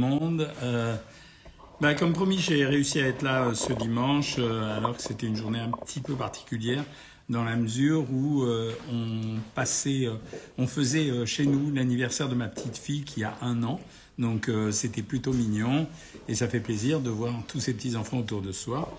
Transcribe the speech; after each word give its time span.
monde. 0.00 0.48
Euh, 0.64 0.96
bah, 1.80 1.94
comme 1.94 2.12
promis, 2.12 2.38
j'ai 2.38 2.64
réussi 2.64 3.00
à 3.00 3.06
être 3.06 3.22
là 3.22 3.44
euh, 3.44 3.54
ce 3.54 3.72
dimanche, 3.72 4.36
euh, 4.38 4.76
alors 4.76 4.96
que 4.96 5.02
c'était 5.02 5.28
une 5.28 5.36
journée 5.36 5.60
un 5.60 5.70
petit 5.70 6.00
peu 6.00 6.14
particulière, 6.14 6.84
dans 7.28 7.44
la 7.44 7.54
mesure 7.54 8.04
où 8.12 8.42
euh, 8.42 8.72
on 8.92 9.38
passait, 9.54 10.08
on 10.58 10.66
faisait 10.66 11.24
chez 11.26 11.46
nous 11.46 11.72
l'anniversaire 11.72 12.28
de 12.28 12.34
ma 12.34 12.48
petite 12.48 12.76
fille 12.76 13.04
qui 13.04 13.22
a 13.22 13.36
un 13.40 13.62
an. 13.62 13.80
Donc 14.18 14.48
c'était 14.70 15.02
plutôt 15.02 15.32
mignon 15.32 15.88
et 16.28 16.36
ça 16.36 16.46
fait 16.46 16.60
plaisir 16.60 17.00
de 17.00 17.10
voir 17.10 17.34
tous 17.48 17.58
ces 17.58 17.74
petits 17.74 17.96
enfants 17.96 18.18
autour 18.18 18.42
de 18.42 18.52
soi. 18.52 18.96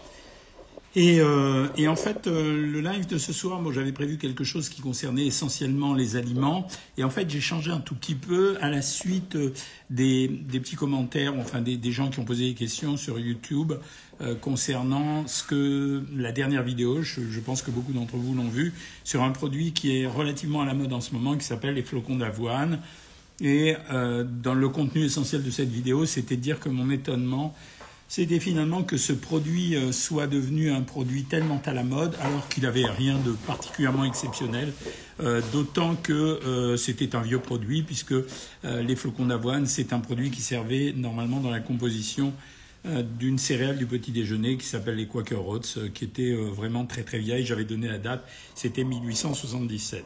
Et, 0.98 1.20
euh, 1.20 1.68
et, 1.76 1.90
en 1.90 1.98
fait, 1.98 2.28
euh, 2.28 2.72
le 2.72 2.80
live 2.80 3.06
de 3.06 3.18
ce 3.18 3.34
soir, 3.34 3.62
moi 3.62 3.74
j'avais 3.74 3.92
prévu 3.92 4.18
quelque 4.18 4.46
chose 4.46 4.70
qui 4.70 4.82
concernait 4.82 5.26
essentiellement 5.26 5.94
les 5.94 6.16
aliments. 6.16 6.68
Et 6.98 7.04
en 7.04 7.10
fait, 7.10 7.30
j'ai 7.30 7.42
changé 7.42 7.70
un 7.70 7.82
tout 7.82 7.96
petit 7.96 8.16
peu 8.16 8.58
à 8.62 8.70
la 8.70 8.82
suite 8.82 9.36
euh, 9.36 9.52
des, 9.90 10.30
petits 10.54 10.78
commentaires, 10.78 11.34
enfin 11.38 11.60
des, 11.60 11.92
gens 11.92 12.10
qui 12.10 12.20
ont 12.20 12.26
posé 12.26 12.46
des 12.46 12.54
questions 12.54 12.96
sur 12.96 13.20
YouTube 13.20 13.74
concernant 14.40 15.28
ce 15.28 15.44
que 15.44 16.04
la 16.16 16.32
dernière 16.32 16.64
vidéo, 16.64 17.02
je, 17.02 17.20
je 17.30 17.40
pense 17.42 17.62
que 17.62 17.70
beaucoup 17.70 17.92
d'entre 17.92 18.16
vous 18.16 18.34
l'ont 18.34 18.48
vu, 18.48 18.74
sur 19.04 19.22
un 19.24 19.32
produit 19.32 19.74
qui 19.74 20.00
est 20.00 20.08
relativement 20.08 20.62
à 20.62 20.66
la 20.66 20.74
mode 20.74 20.94
en 20.94 21.02
ce 21.02 21.12
moment, 21.14 21.36
qui 21.36 21.44
s'appelle 21.44 21.74
les 21.74 21.84
flocons 21.84 22.16
d'avoine. 22.16 22.80
Et 23.42 23.76
dans 23.92 24.54
le 24.54 24.70
contenu 24.70 25.04
essentiel 25.04 25.44
de 25.44 25.52
cette 25.52 25.70
vidéo, 25.70 26.06
c'était 26.06 26.38
de 26.38 26.42
dire 26.42 26.62
que 26.62 26.70
mon 26.70 26.90
étonnement 26.90 27.54
c'était 28.08 28.40
finalement 28.40 28.84
que 28.84 28.98
ce 28.98 29.14
produit 29.14 29.76
euh, 29.76 29.92
soit 29.92 30.28
devenu 30.28 30.72
un 30.72 30.82
produit 30.82 31.24
tellement 31.24 31.62
à 31.66 31.74
la 31.74 31.84
mode 31.84 32.16
alors 32.22 32.48
qu'il 32.50 32.64
n'avait 32.64 32.86
rien 32.86 33.18
de 33.18 33.32
particulièrement 33.32 34.06
exceptionnel, 34.06 34.72
euh, 35.22 35.42
d'autant 35.52 35.96
que 35.96 36.14
euh, 36.14 36.78
c'était 36.78 37.16
un 37.16 37.22
vieux 37.22 37.40
produit 37.40 37.82
puisque 37.84 38.14
les 38.64 38.96
flocons 38.96 39.26
d'avoine, 39.26 39.66
c'est 39.66 39.94
un 39.94 40.00
produit 40.00 40.32
qui 40.32 40.42
servait 40.42 40.94
normalement 40.96 41.40
dans 41.40 41.52
la 41.52 41.60
composition 41.60 42.34
d'une 43.18 43.40
céréale 43.40 43.78
du 43.78 43.88
petit 43.88 44.12
déjeuner 44.12 44.58
qui 44.58 44.66
s'appelle 44.66 44.96
les 44.96 45.08
Quaker 45.08 45.48
Oats, 45.48 45.90
qui 45.94 46.04
était 46.04 46.34
vraiment 46.34 46.86
très 46.86 47.02
très 47.02 47.18
vieille, 47.18 47.46
j'avais 47.46 47.64
donné 47.64 47.88
la 47.88 47.98
date, 47.98 48.24
c'était 48.54 48.84
1877. 48.84 50.04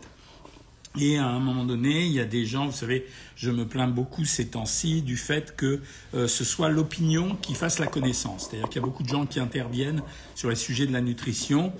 Et 0.97 1.17
à 1.17 1.27
un 1.27 1.39
moment 1.39 1.65
donné, 1.65 2.05
il 2.05 2.11
y 2.11 2.19
a 2.19 2.25
des 2.25 2.45
gens, 2.45 2.65
vous 2.65 2.75
savez, 2.75 3.05
je 3.35 3.51
me 3.51 3.65
plains 3.65 3.87
beaucoup 3.87 4.25
ces 4.25 4.47
temps-ci 4.47 5.01
du 5.01 5.17
fait 5.17 5.55
que 5.55 5.81
euh, 6.15 6.27
ce 6.27 6.43
soit 6.43 6.69
l'opinion 6.69 7.35
qui 7.41 7.53
fasse 7.53 7.79
la 7.79 7.87
connaissance. 7.87 8.47
C'est-à-dire 8.49 8.69
qu'il 8.69 8.81
y 8.81 8.83
a 8.83 8.85
beaucoup 8.85 9.03
de 9.03 9.09
gens 9.09 9.25
qui 9.25 9.39
interviennent 9.39 10.01
sur 10.35 10.49
les 10.49 10.55
sujets 10.55 10.87
de 10.87 10.93
la 10.93 11.01
nutrition 11.01 11.71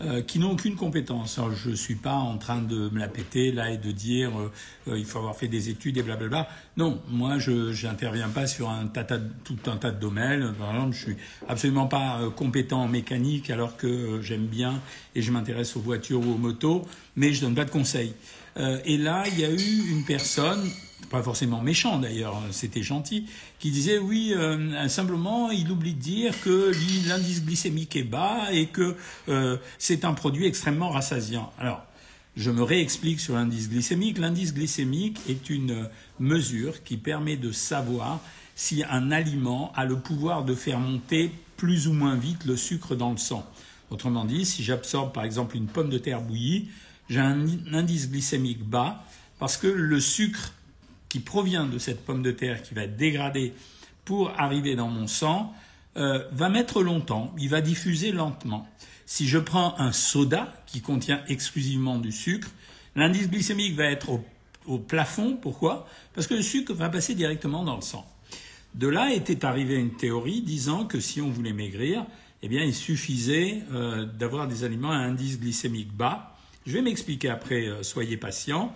euh, 0.00 0.22
qui 0.22 0.40
n'ont 0.40 0.50
aucune 0.50 0.74
compétence. 0.74 1.38
Alors, 1.38 1.52
je 1.52 1.70
ne 1.70 1.76
suis 1.76 1.94
pas 1.94 2.14
en 2.14 2.36
train 2.36 2.60
de 2.60 2.88
me 2.88 2.98
la 2.98 3.06
péter 3.06 3.52
là 3.52 3.70
et 3.70 3.78
de 3.78 3.92
dire 3.92 4.30
euh, 4.36 4.50
euh, 4.88 4.98
il 4.98 5.04
faut 5.04 5.18
avoir 5.18 5.36
fait 5.36 5.46
des 5.46 5.68
études 5.68 5.96
et 5.98 6.02
blablabla. 6.02 6.48
Non, 6.76 7.00
moi 7.08 7.38
je 7.38 7.86
n'interviens 7.86 8.28
pas 8.28 8.48
sur 8.48 8.70
un 8.70 8.86
tata, 8.86 9.18
tout 9.44 9.56
un 9.66 9.76
tas 9.76 9.92
de 9.92 10.00
domaines. 10.00 10.52
Par 10.58 10.74
exemple, 10.74 10.96
je 10.96 11.02
suis 11.04 11.16
absolument 11.48 11.86
pas 11.86 12.18
euh, 12.20 12.30
compétent 12.30 12.82
en 12.82 12.88
mécanique 12.88 13.50
alors 13.50 13.76
que 13.76 14.20
j'aime 14.20 14.46
bien 14.46 14.80
et 15.14 15.22
je 15.22 15.30
m'intéresse 15.30 15.76
aux 15.76 15.80
voitures 15.80 16.26
ou 16.26 16.34
aux 16.34 16.38
motos, 16.38 16.82
mais 17.14 17.32
je 17.32 17.42
donne 17.42 17.54
pas 17.54 17.64
de 17.64 17.70
conseils. 17.70 18.14
Euh, 18.56 18.78
et 18.84 18.96
là, 18.96 19.24
il 19.28 19.40
y 19.40 19.44
a 19.44 19.50
eu 19.50 19.90
une 19.90 20.04
personne 20.04 20.70
pas 21.10 21.22
forcément 21.22 21.60
méchant 21.60 21.98
d'ailleurs, 21.98 22.40
c'était 22.50 22.82
gentil, 22.82 23.26
qui 23.58 23.70
disait 23.70 23.98
oui, 23.98 24.32
euh, 24.34 24.88
simplement 24.88 25.50
il 25.50 25.70
oublie 25.70 25.94
de 25.94 26.00
dire 26.00 26.40
que 26.40 26.72
l'indice 27.08 27.44
glycémique 27.44 27.94
est 27.96 28.04
bas 28.04 28.52
et 28.52 28.66
que 28.66 28.96
euh, 29.28 29.56
c'est 29.78 30.04
un 30.04 30.14
produit 30.14 30.46
extrêmement 30.46 30.90
rassasiant. 30.90 31.52
Alors, 31.58 31.84
je 32.36 32.50
me 32.50 32.62
réexplique 32.62 33.20
sur 33.20 33.34
l'indice 33.34 33.70
glycémique. 33.70 34.18
L'indice 34.18 34.52
glycémique 34.54 35.20
est 35.28 35.50
une 35.50 35.88
mesure 36.18 36.82
qui 36.82 36.96
permet 36.96 37.36
de 37.36 37.52
savoir 37.52 38.20
si 38.56 38.82
un 38.88 39.12
aliment 39.12 39.72
a 39.76 39.84
le 39.84 39.96
pouvoir 39.96 40.44
de 40.44 40.54
faire 40.54 40.80
monter 40.80 41.30
plus 41.56 41.86
ou 41.86 41.92
moins 41.92 42.16
vite 42.16 42.44
le 42.44 42.56
sucre 42.56 42.96
dans 42.96 43.12
le 43.12 43.18
sang. 43.18 43.48
Autrement 43.90 44.24
dit, 44.24 44.44
si 44.44 44.64
j'absorbe 44.64 45.12
par 45.12 45.24
exemple 45.24 45.56
une 45.56 45.66
pomme 45.66 45.90
de 45.90 45.98
terre 45.98 46.22
bouillie, 46.22 46.68
j'ai 47.08 47.20
un 47.20 47.46
indice 47.72 48.10
glycémique 48.10 48.64
bas 48.64 49.04
parce 49.38 49.56
que 49.56 49.66
le 49.66 50.00
sucre 50.00 50.52
qui 51.08 51.20
provient 51.20 51.66
de 51.66 51.78
cette 51.78 52.04
pomme 52.04 52.22
de 52.22 52.30
terre 52.30 52.62
qui 52.62 52.74
va 52.74 52.82
être 52.82 53.52
pour 54.04 54.30
arriver 54.38 54.74
dans 54.76 54.88
mon 54.88 55.06
sang 55.06 55.54
euh, 55.96 56.24
va 56.32 56.48
mettre 56.48 56.82
longtemps, 56.82 57.32
il 57.38 57.48
va 57.48 57.60
diffuser 57.60 58.12
lentement. 58.12 58.68
Si 59.06 59.28
je 59.28 59.38
prends 59.38 59.78
un 59.78 59.92
soda 59.92 60.52
qui 60.66 60.80
contient 60.80 61.22
exclusivement 61.28 61.98
du 61.98 62.10
sucre, 62.10 62.48
l'indice 62.96 63.30
glycémique 63.30 63.74
va 63.74 63.84
être 63.84 64.10
au, 64.10 64.24
au, 64.66 64.78
plafond. 64.78 65.36
Pourquoi? 65.40 65.86
Parce 66.14 66.26
que 66.26 66.34
le 66.34 66.42
sucre 66.42 66.74
va 66.74 66.88
passer 66.88 67.14
directement 67.14 67.64
dans 67.64 67.76
le 67.76 67.82
sang. 67.82 68.04
De 68.74 68.88
là 68.88 69.12
était 69.12 69.44
arrivée 69.44 69.76
une 69.76 69.94
théorie 69.94 70.42
disant 70.42 70.84
que 70.84 70.98
si 70.98 71.20
on 71.20 71.30
voulait 71.30 71.52
maigrir, 71.52 72.04
eh 72.42 72.48
bien, 72.48 72.62
il 72.62 72.74
suffisait 72.74 73.62
euh, 73.72 74.04
d'avoir 74.04 74.48
des 74.48 74.64
aliments 74.64 74.90
à 74.90 74.96
indice 74.96 75.38
glycémique 75.38 75.92
bas. 75.92 76.33
Je 76.66 76.72
vais 76.72 76.82
m'expliquer 76.82 77.28
après, 77.28 77.66
euh, 77.66 77.82
soyez 77.82 78.16
patient. 78.16 78.74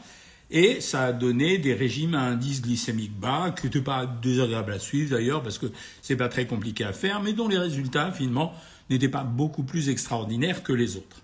Et 0.51 0.81
ça 0.81 1.05
a 1.05 1.13
donné 1.13 1.59
des 1.59 1.75
régimes 1.75 2.15
à 2.15 2.23
indice 2.23 2.63
glycémique 2.63 3.13
bas, 3.19 3.55
qui 3.59 3.67
n'étaient 3.67 3.83
pas 3.83 4.07
désagréables 4.07 4.73
à 4.73 4.79
suivre 4.79 5.11
d'ailleurs, 5.11 5.43
parce 5.43 5.59
que 5.59 5.67
c'est 6.01 6.17
pas 6.17 6.29
très 6.29 6.47
compliqué 6.47 6.85
à 6.85 6.93
faire, 6.93 7.21
mais 7.23 7.35
dont 7.35 7.49
les 7.49 7.59
résultats, 7.59 8.11
finalement, 8.13 8.55
n'étaient 8.89 9.11
pas 9.11 9.25
beaucoup 9.25 9.63
plus 9.63 9.91
extraordinaires 9.91 10.63
que 10.63 10.73
les 10.73 10.97
autres. 10.97 11.23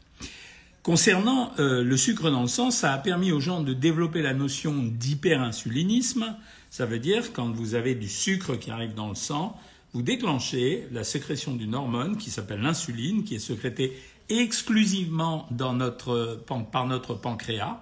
Concernant 0.82 1.52
euh, 1.58 1.82
le 1.82 1.97
sucre 1.97 2.30
dans 2.30 2.42
le 2.42 2.48
sang, 2.48 2.70
ça 2.70 2.92
a 2.92 2.98
permis 2.98 3.32
aux 3.32 3.41
gens 3.41 3.62
de 3.62 3.72
développer 3.72 4.20
la 4.20 4.34
notion 4.34 4.75
d'hyperinsulinisme. 4.75 6.36
Ça 6.69 6.84
veut 6.84 6.98
dire 6.98 7.32
quand 7.32 7.50
vous 7.50 7.75
avez 7.75 7.94
du 7.94 8.08
sucre 8.10 8.56
qui 8.56 8.70
arrive 8.70 8.92
dans 8.92 9.08
le 9.08 9.14
sang, 9.14 9.56
vous 9.94 10.02
déclenchez 10.02 10.86
la 10.92 11.02
sécrétion 11.02 11.54
d'une 11.54 11.75
hormone 11.75 12.19
qui 12.19 12.31
s'appelle 12.31 12.60
l'insuline, 12.60 13.25
qui 13.25 13.36
est 13.36 13.38
sécrétée 13.38 13.96
exclusivement 14.29 15.47
dans 15.51 15.73
notre, 15.73 16.43
par 16.73 16.87
notre 16.87 17.15
pancréas. 17.15 17.79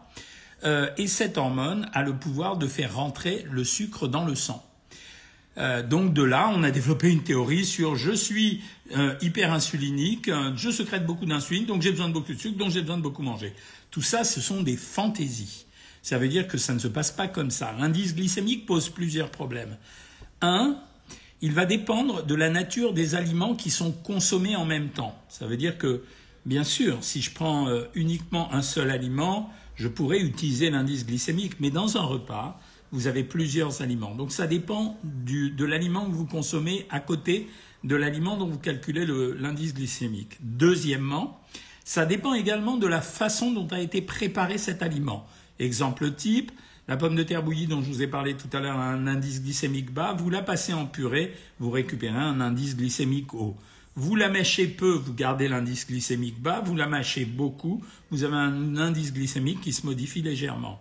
Euh, 0.64 0.90
et 0.96 1.06
cette 1.06 1.38
hormone 1.38 1.88
a 1.92 2.02
le 2.02 2.14
pouvoir 2.14 2.56
de 2.56 2.66
faire 2.66 2.94
rentrer 2.94 3.44
le 3.50 3.64
sucre 3.64 4.06
dans 4.06 4.24
le 4.24 4.34
sang. 4.34 4.64
Euh, 5.58 5.82
donc 5.82 6.14
de 6.14 6.22
là, 6.22 6.50
on 6.54 6.62
a 6.62 6.70
développé 6.70 7.10
une 7.10 7.24
théorie 7.24 7.66
sur 7.66 7.96
je 7.96 8.12
suis 8.12 8.62
euh, 8.96 9.14
hyperinsulinique, 9.20 10.30
je 10.56 10.70
sécrète 10.70 11.04
beaucoup 11.04 11.26
d'insuline, 11.26 11.66
donc 11.66 11.82
j'ai 11.82 11.90
besoin 11.90 12.08
de 12.08 12.14
beaucoup 12.14 12.32
de 12.32 12.38
sucre, 12.38 12.56
donc 12.56 12.70
j'ai 12.70 12.80
besoin 12.80 12.96
de 12.96 13.02
beaucoup 13.02 13.22
manger. 13.22 13.52
Tout 13.90 14.02
ça, 14.02 14.24
ce 14.24 14.40
sont 14.40 14.62
des 14.62 14.76
fantaisies. 14.76 15.66
Ça 16.00 16.18
veut 16.18 16.28
dire 16.28 16.48
que 16.48 16.58
ça 16.58 16.74
ne 16.74 16.78
se 16.78 16.88
passe 16.88 17.10
pas 17.10 17.28
comme 17.28 17.50
ça. 17.50 17.74
L'indice 17.78 18.14
glycémique 18.14 18.66
pose 18.66 18.88
plusieurs 18.88 19.30
problèmes. 19.30 19.76
Un, 20.40 20.76
il 21.42 21.52
va 21.52 21.66
dépendre 21.66 22.24
de 22.24 22.34
la 22.34 22.48
nature 22.48 22.92
des 22.92 23.14
aliments 23.14 23.54
qui 23.54 23.70
sont 23.70 23.92
consommés 23.92 24.56
en 24.56 24.64
même 24.64 24.88
temps. 24.88 25.20
Ça 25.28 25.46
veut 25.46 25.56
dire 25.56 25.76
que, 25.76 26.02
bien 26.46 26.64
sûr, 26.64 26.98
si 27.02 27.22
je 27.22 27.32
prends 27.32 27.68
euh, 27.68 27.84
uniquement 27.94 28.52
un 28.52 28.62
seul 28.62 28.90
aliment, 28.90 29.50
je 29.76 29.88
pourrais 29.88 30.20
utiliser 30.20 30.70
l'indice 30.70 31.06
glycémique, 31.06 31.60
mais 31.60 31.70
dans 31.70 31.96
un 31.96 32.02
repas, 32.02 32.60
vous 32.92 33.06
avez 33.06 33.24
plusieurs 33.24 33.80
aliments. 33.80 34.14
Donc 34.14 34.32
ça 34.32 34.46
dépend 34.46 34.98
de 35.02 35.64
l'aliment 35.64 36.06
que 36.06 36.12
vous 36.12 36.26
consommez 36.26 36.86
à 36.90 37.00
côté 37.00 37.48
de 37.84 37.96
l'aliment 37.96 38.36
dont 38.36 38.46
vous 38.46 38.58
calculez 38.58 39.06
l'indice 39.38 39.74
glycémique. 39.74 40.36
Deuxièmement, 40.40 41.40
ça 41.84 42.06
dépend 42.06 42.34
également 42.34 42.76
de 42.76 42.86
la 42.86 43.00
façon 43.00 43.50
dont 43.50 43.66
a 43.68 43.80
été 43.80 44.02
préparé 44.02 44.58
cet 44.58 44.82
aliment. 44.82 45.26
Exemple 45.58 46.12
type, 46.12 46.52
la 46.86 46.96
pomme 46.96 47.16
de 47.16 47.22
terre 47.22 47.42
bouillie 47.42 47.66
dont 47.66 47.80
je 47.80 47.88
vous 47.88 48.02
ai 48.02 48.06
parlé 48.06 48.34
tout 48.34 48.48
à 48.52 48.60
l'heure 48.60 48.78
a 48.78 48.90
un 48.90 49.06
indice 49.06 49.42
glycémique 49.42 49.92
bas, 49.92 50.14
vous 50.14 50.30
la 50.30 50.42
passez 50.42 50.72
en 50.72 50.86
purée, 50.86 51.34
vous 51.58 51.70
récupérez 51.70 52.18
un 52.18 52.40
indice 52.40 52.76
glycémique 52.76 53.34
haut. 53.34 53.56
Vous 53.94 54.16
la 54.16 54.30
mâchez 54.30 54.66
peu, 54.66 54.92
vous 54.92 55.12
gardez 55.12 55.48
l'indice 55.48 55.86
glycémique 55.86 56.40
bas. 56.40 56.62
Vous 56.64 56.74
la 56.74 56.86
mâchez 56.86 57.24
beaucoup, 57.24 57.84
vous 58.10 58.24
avez 58.24 58.36
un 58.36 58.76
indice 58.76 59.12
glycémique 59.12 59.60
qui 59.60 59.72
se 59.72 59.84
modifie 59.84 60.22
légèrement. 60.22 60.80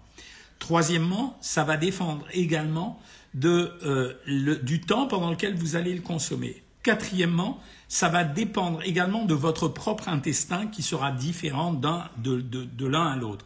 Troisièmement, 0.60 1.38
ça 1.42 1.64
va 1.64 1.76
défendre 1.76 2.26
également 2.32 3.02
de, 3.34 3.72
euh, 3.84 4.60
du 4.62 4.80
temps 4.82 5.08
pendant 5.08 5.32
lequel 5.32 5.56
vous 5.56 5.76
allez 5.76 5.94
le 5.94 6.02
consommer. 6.02 6.64
Quatrièmement, 6.84 7.62
ça 7.88 8.10
va 8.10 8.24
dépendre 8.24 8.82
également 8.84 9.26
de 9.26 9.34
votre 9.34 9.68
propre 9.68 10.08
intestin 10.08 10.68
qui 10.68 10.82
sera 10.82 11.12
différent 11.12 11.74
de, 11.74 12.42
de 12.42 12.86
l'un 12.88 13.08
à 13.08 13.16
l'autre. 13.18 13.46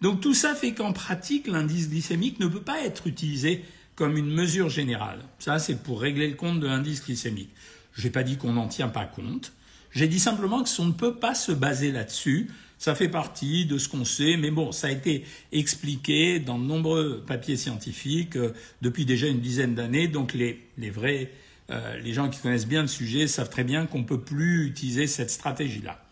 Donc 0.00 0.20
tout 0.20 0.34
ça 0.34 0.54
fait 0.54 0.72
qu'en 0.72 0.92
pratique, 0.92 1.46
l'indice 1.46 1.88
glycémique 1.88 2.40
ne 2.40 2.46
peut 2.46 2.62
pas 2.62 2.80
être 2.82 3.06
utilisé 3.06 3.64
comme 3.96 4.16
une 4.16 4.30
mesure 4.30 4.68
générale. 4.68 5.20
Ça, 5.38 5.58
c'est 5.58 5.82
pour 5.82 6.00
régler 6.00 6.28
le 6.28 6.34
compte 6.34 6.60
de 6.60 6.66
l'indice 6.66 7.04
glycémique. 7.04 7.50
Je 7.94 8.04
n'ai 8.04 8.10
pas 8.10 8.22
dit 8.22 8.36
qu'on 8.36 8.52
n'en 8.52 8.68
tient 8.68 8.88
pas 8.88 9.06
compte. 9.06 9.52
J'ai 9.90 10.08
dit 10.08 10.18
simplement 10.18 10.62
que 10.62 10.70
on 10.80 10.86
ne 10.86 10.92
peut 10.92 11.14
pas 11.14 11.34
se 11.34 11.52
baser 11.52 11.92
là-dessus. 11.92 12.50
Ça 12.78 12.94
fait 12.94 13.08
partie 13.08 13.64
de 13.64 13.78
ce 13.78 13.88
qu'on 13.88 14.04
sait, 14.04 14.36
mais 14.36 14.50
bon, 14.50 14.72
ça 14.72 14.88
a 14.88 14.90
été 14.90 15.24
expliqué 15.52 16.40
dans 16.40 16.58
de 16.58 16.64
nombreux 16.64 17.22
papiers 17.26 17.56
scientifiques 17.56 18.36
euh, 18.36 18.52
depuis 18.82 19.06
déjà 19.06 19.28
une 19.28 19.40
dizaine 19.40 19.74
d'années. 19.74 20.08
Donc 20.08 20.34
les, 20.34 20.68
les 20.76 20.90
vrais, 20.90 21.30
euh, 21.70 21.96
les 22.00 22.12
gens 22.12 22.28
qui 22.28 22.40
connaissent 22.40 22.66
bien 22.66 22.82
le 22.82 22.88
sujet 22.88 23.28
savent 23.28 23.48
très 23.48 23.64
bien 23.64 23.86
qu'on 23.86 24.00
ne 24.00 24.04
peut 24.04 24.20
plus 24.20 24.66
utiliser 24.66 25.06
cette 25.06 25.30
stratégie-là. 25.30 26.04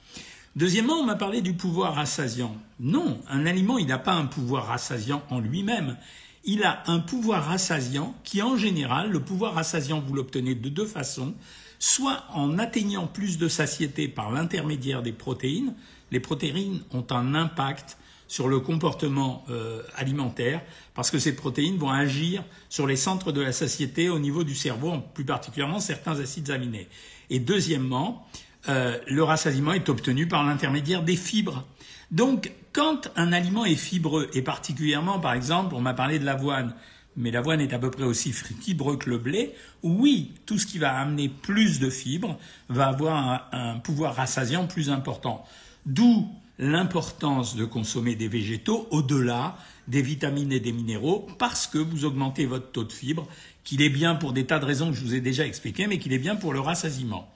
Deuxièmement, 0.54 0.94
on 0.94 1.04
m'a 1.04 1.16
parlé 1.16 1.40
du 1.40 1.54
pouvoir 1.54 1.94
rassasiant. 1.94 2.56
Non, 2.78 3.20
un 3.28 3.46
aliment, 3.46 3.78
il 3.78 3.86
n'a 3.86 3.98
pas 3.98 4.12
un 4.12 4.26
pouvoir 4.26 4.66
rassasiant 4.66 5.22
en 5.30 5.40
lui-même. 5.40 5.96
il 6.44 6.62
a 6.64 6.82
un 6.86 6.98
pouvoir 6.98 7.44
rassasiant 7.44 8.14
qui, 8.22 8.42
en 8.42 8.56
général, 8.56 9.10
le 9.10 9.20
pouvoir 9.20 9.54
rassasiant, 9.54 10.00
vous 10.00 10.14
l'obtenez 10.14 10.54
de 10.54 10.68
deux 10.68 10.86
façons, 10.86 11.34
soit 11.82 12.22
en 12.32 12.60
atteignant 12.60 13.08
plus 13.08 13.38
de 13.38 13.48
satiété 13.48 14.06
par 14.06 14.30
l'intermédiaire 14.30 15.02
des 15.02 15.10
protéines. 15.10 15.74
Les 16.12 16.20
protéines 16.20 16.80
ont 16.92 17.04
un 17.10 17.34
impact 17.34 17.98
sur 18.28 18.46
le 18.46 18.60
comportement 18.60 19.44
euh, 19.50 19.82
alimentaire 19.96 20.62
parce 20.94 21.10
que 21.10 21.18
ces 21.18 21.34
protéines 21.34 21.78
vont 21.78 21.90
agir 21.90 22.44
sur 22.68 22.86
les 22.86 22.94
centres 22.94 23.32
de 23.32 23.40
la 23.40 23.50
satiété 23.50 24.08
au 24.08 24.20
niveau 24.20 24.44
du 24.44 24.54
cerveau, 24.54 24.94
plus 25.12 25.24
particulièrement 25.24 25.80
certains 25.80 26.20
acides 26.20 26.52
aminés. 26.52 26.86
Et 27.30 27.40
deuxièmement, 27.40 28.28
euh, 28.68 28.96
le 29.08 29.24
rassasiement 29.24 29.72
est 29.72 29.88
obtenu 29.88 30.28
par 30.28 30.44
l'intermédiaire 30.44 31.02
des 31.02 31.16
fibres. 31.16 31.64
Donc, 32.12 32.52
quand 32.72 33.10
un 33.16 33.32
aliment 33.32 33.64
est 33.64 33.74
fibreux, 33.74 34.30
et 34.34 34.42
particulièrement, 34.42 35.18
par 35.18 35.32
exemple, 35.32 35.74
on 35.74 35.80
m'a 35.80 35.94
parlé 35.94 36.20
de 36.20 36.24
l'avoine, 36.24 36.76
mais 37.16 37.30
l'avoine 37.30 37.60
est 37.60 37.72
à 37.72 37.78
peu 37.78 37.90
près 37.90 38.04
aussi 38.04 38.32
fibreux 38.32 38.96
que 38.96 39.10
le 39.10 39.18
blé, 39.18 39.54
oui, 39.82 40.32
tout 40.46 40.58
ce 40.58 40.66
qui 40.66 40.78
va 40.78 40.94
amener 40.94 41.28
plus 41.28 41.78
de 41.78 41.90
fibres 41.90 42.38
va 42.68 42.88
avoir 42.88 43.48
un, 43.52 43.78
pouvoir 43.78 44.14
rassasiant 44.14 44.66
plus 44.66 44.90
important. 44.90 45.44
D'où 45.84 46.28
l'importance 46.58 47.56
de 47.56 47.64
consommer 47.64 48.14
des 48.14 48.28
végétaux 48.28 48.86
au-delà 48.90 49.56
des 49.88 50.02
vitamines 50.02 50.52
et 50.52 50.60
des 50.60 50.72
minéraux, 50.72 51.26
parce 51.38 51.66
que 51.66 51.78
vous 51.78 52.04
augmentez 52.04 52.46
votre 52.46 52.70
taux 52.70 52.84
de 52.84 52.92
fibres, 52.92 53.26
qu'il 53.64 53.82
est 53.82 53.90
bien 53.90 54.14
pour 54.14 54.32
des 54.32 54.46
tas 54.46 54.58
de 54.58 54.64
raisons 54.64 54.90
que 54.90 54.96
je 54.96 55.02
vous 55.02 55.14
ai 55.14 55.20
déjà 55.20 55.46
expliquées, 55.46 55.86
mais 55.86 55.98
qu'il 55.98 56.12
est 56.12 56.18
bien 56.18 56.36
pour 56.36 56.52
le 56.52 56.60
rassasiement. 56.60 57.28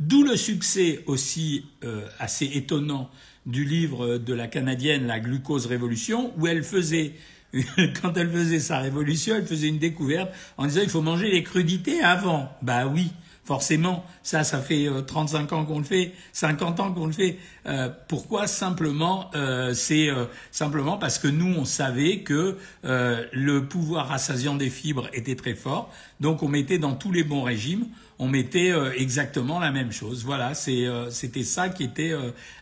D'où 0.00 0.24
le 0.24 0.36
succès 0.36 1.04
aussi 1.06 1.66
euh, 1.84 2.06
assez 2.18 2.46
étonnant 2.46 3.10
du 3.46 3.64
livre 3.64 4.18
de 4.18 4.34
la 4.34 4.48
Canadienne 4.48 5.06
La 5.06 5.20
glucose 5.20 5.66
révolution, 5.66 6.32
où 6.38 6.46
elle 6.46 6.64
faisait, 6.64 7.14
quand 8.02 8.16
elle 8.16 8.30
faisait 8.30 8.60
sa 8.60 8.78
révolution, 8.78 9.34
elle 9.36 9.46
faisait 9.46 9.68
une 9.68 9.78
découverte 9.78 10.32
en 10.56 10.66
disant 10.66 10.80
il 10.82 10.90
faut 10.90 11.02
manger 11.02 11.30
les 11.30 11.42
crudités 11.42 12.02
avant. 12.02 12.50
Bah 12.62 12.86
oui, 12.86 13.10
forcément, 13.44 14.04
ça, 14.22 14.42
ça 14.42 14.60
fait 14.60 14.88
35 15.06 15.52
euh, 15.52 15.56
ans 15.56 15.64
qu'on 15.64 15.78
le 15.78 15.84
fait, 15.84 16.12
50 16.32 16.80
ans 16.80 16.92
qu'on 16.92 17.06
le 17.06 17.12
fait. 17.12 17.38
Euh, 17.66 17.90
pourquoi 18.08 18.46
Simplement, 18.46 19.30
euh, 19.34 19.74
c'est 19.74 20.08
simplement 20.50 20.96
parce 20.96 21.18
que 21.18 21.28
nous, 21.28 21.54
on 21.54 21.64
savait 21.64 22.20
que 22.20 22.56
le 22.82 23.60
pouvoir 23.60 24.08
rassasiant 24.08 24.54
des 24.54 24.70
fibres 24.70 25.08
était 25.12 25.36
très 25.36 25.54
fort, 25.54 25.92
donc 26.20 26.42
on 26.42 26.48
mettait 26.48 26.78
dans 26.78 26.94
tous 26.94 27.12
les 27.12 27.24
bons 27.24 27.42
régimes, 27.42 27.86
on 28.18 28.28
mettait 28.28 28.72
exactement 28.96 29.58
la 29.58 29.72
même 29.72 29.92
chose. 29.92 30.24
Voilà, 30.24 30.54
c'était 30.54 31.44
ça 31.44 31.68
qui 31.68 31.84
était 31.84 32.14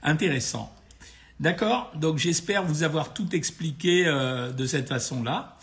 intéressant. 0.03 0.73
D'accord 1.43 1.93
Donc 1.97 2.17
j'espère 2.17 2.65
vous 2.65 2.85
avoir 2.85 3.13
tout 3.13 3.35
expliqué 3.35 4.05
de 4.05 4.67
cette 4.67 4.89
façon-là. 4.89 5.59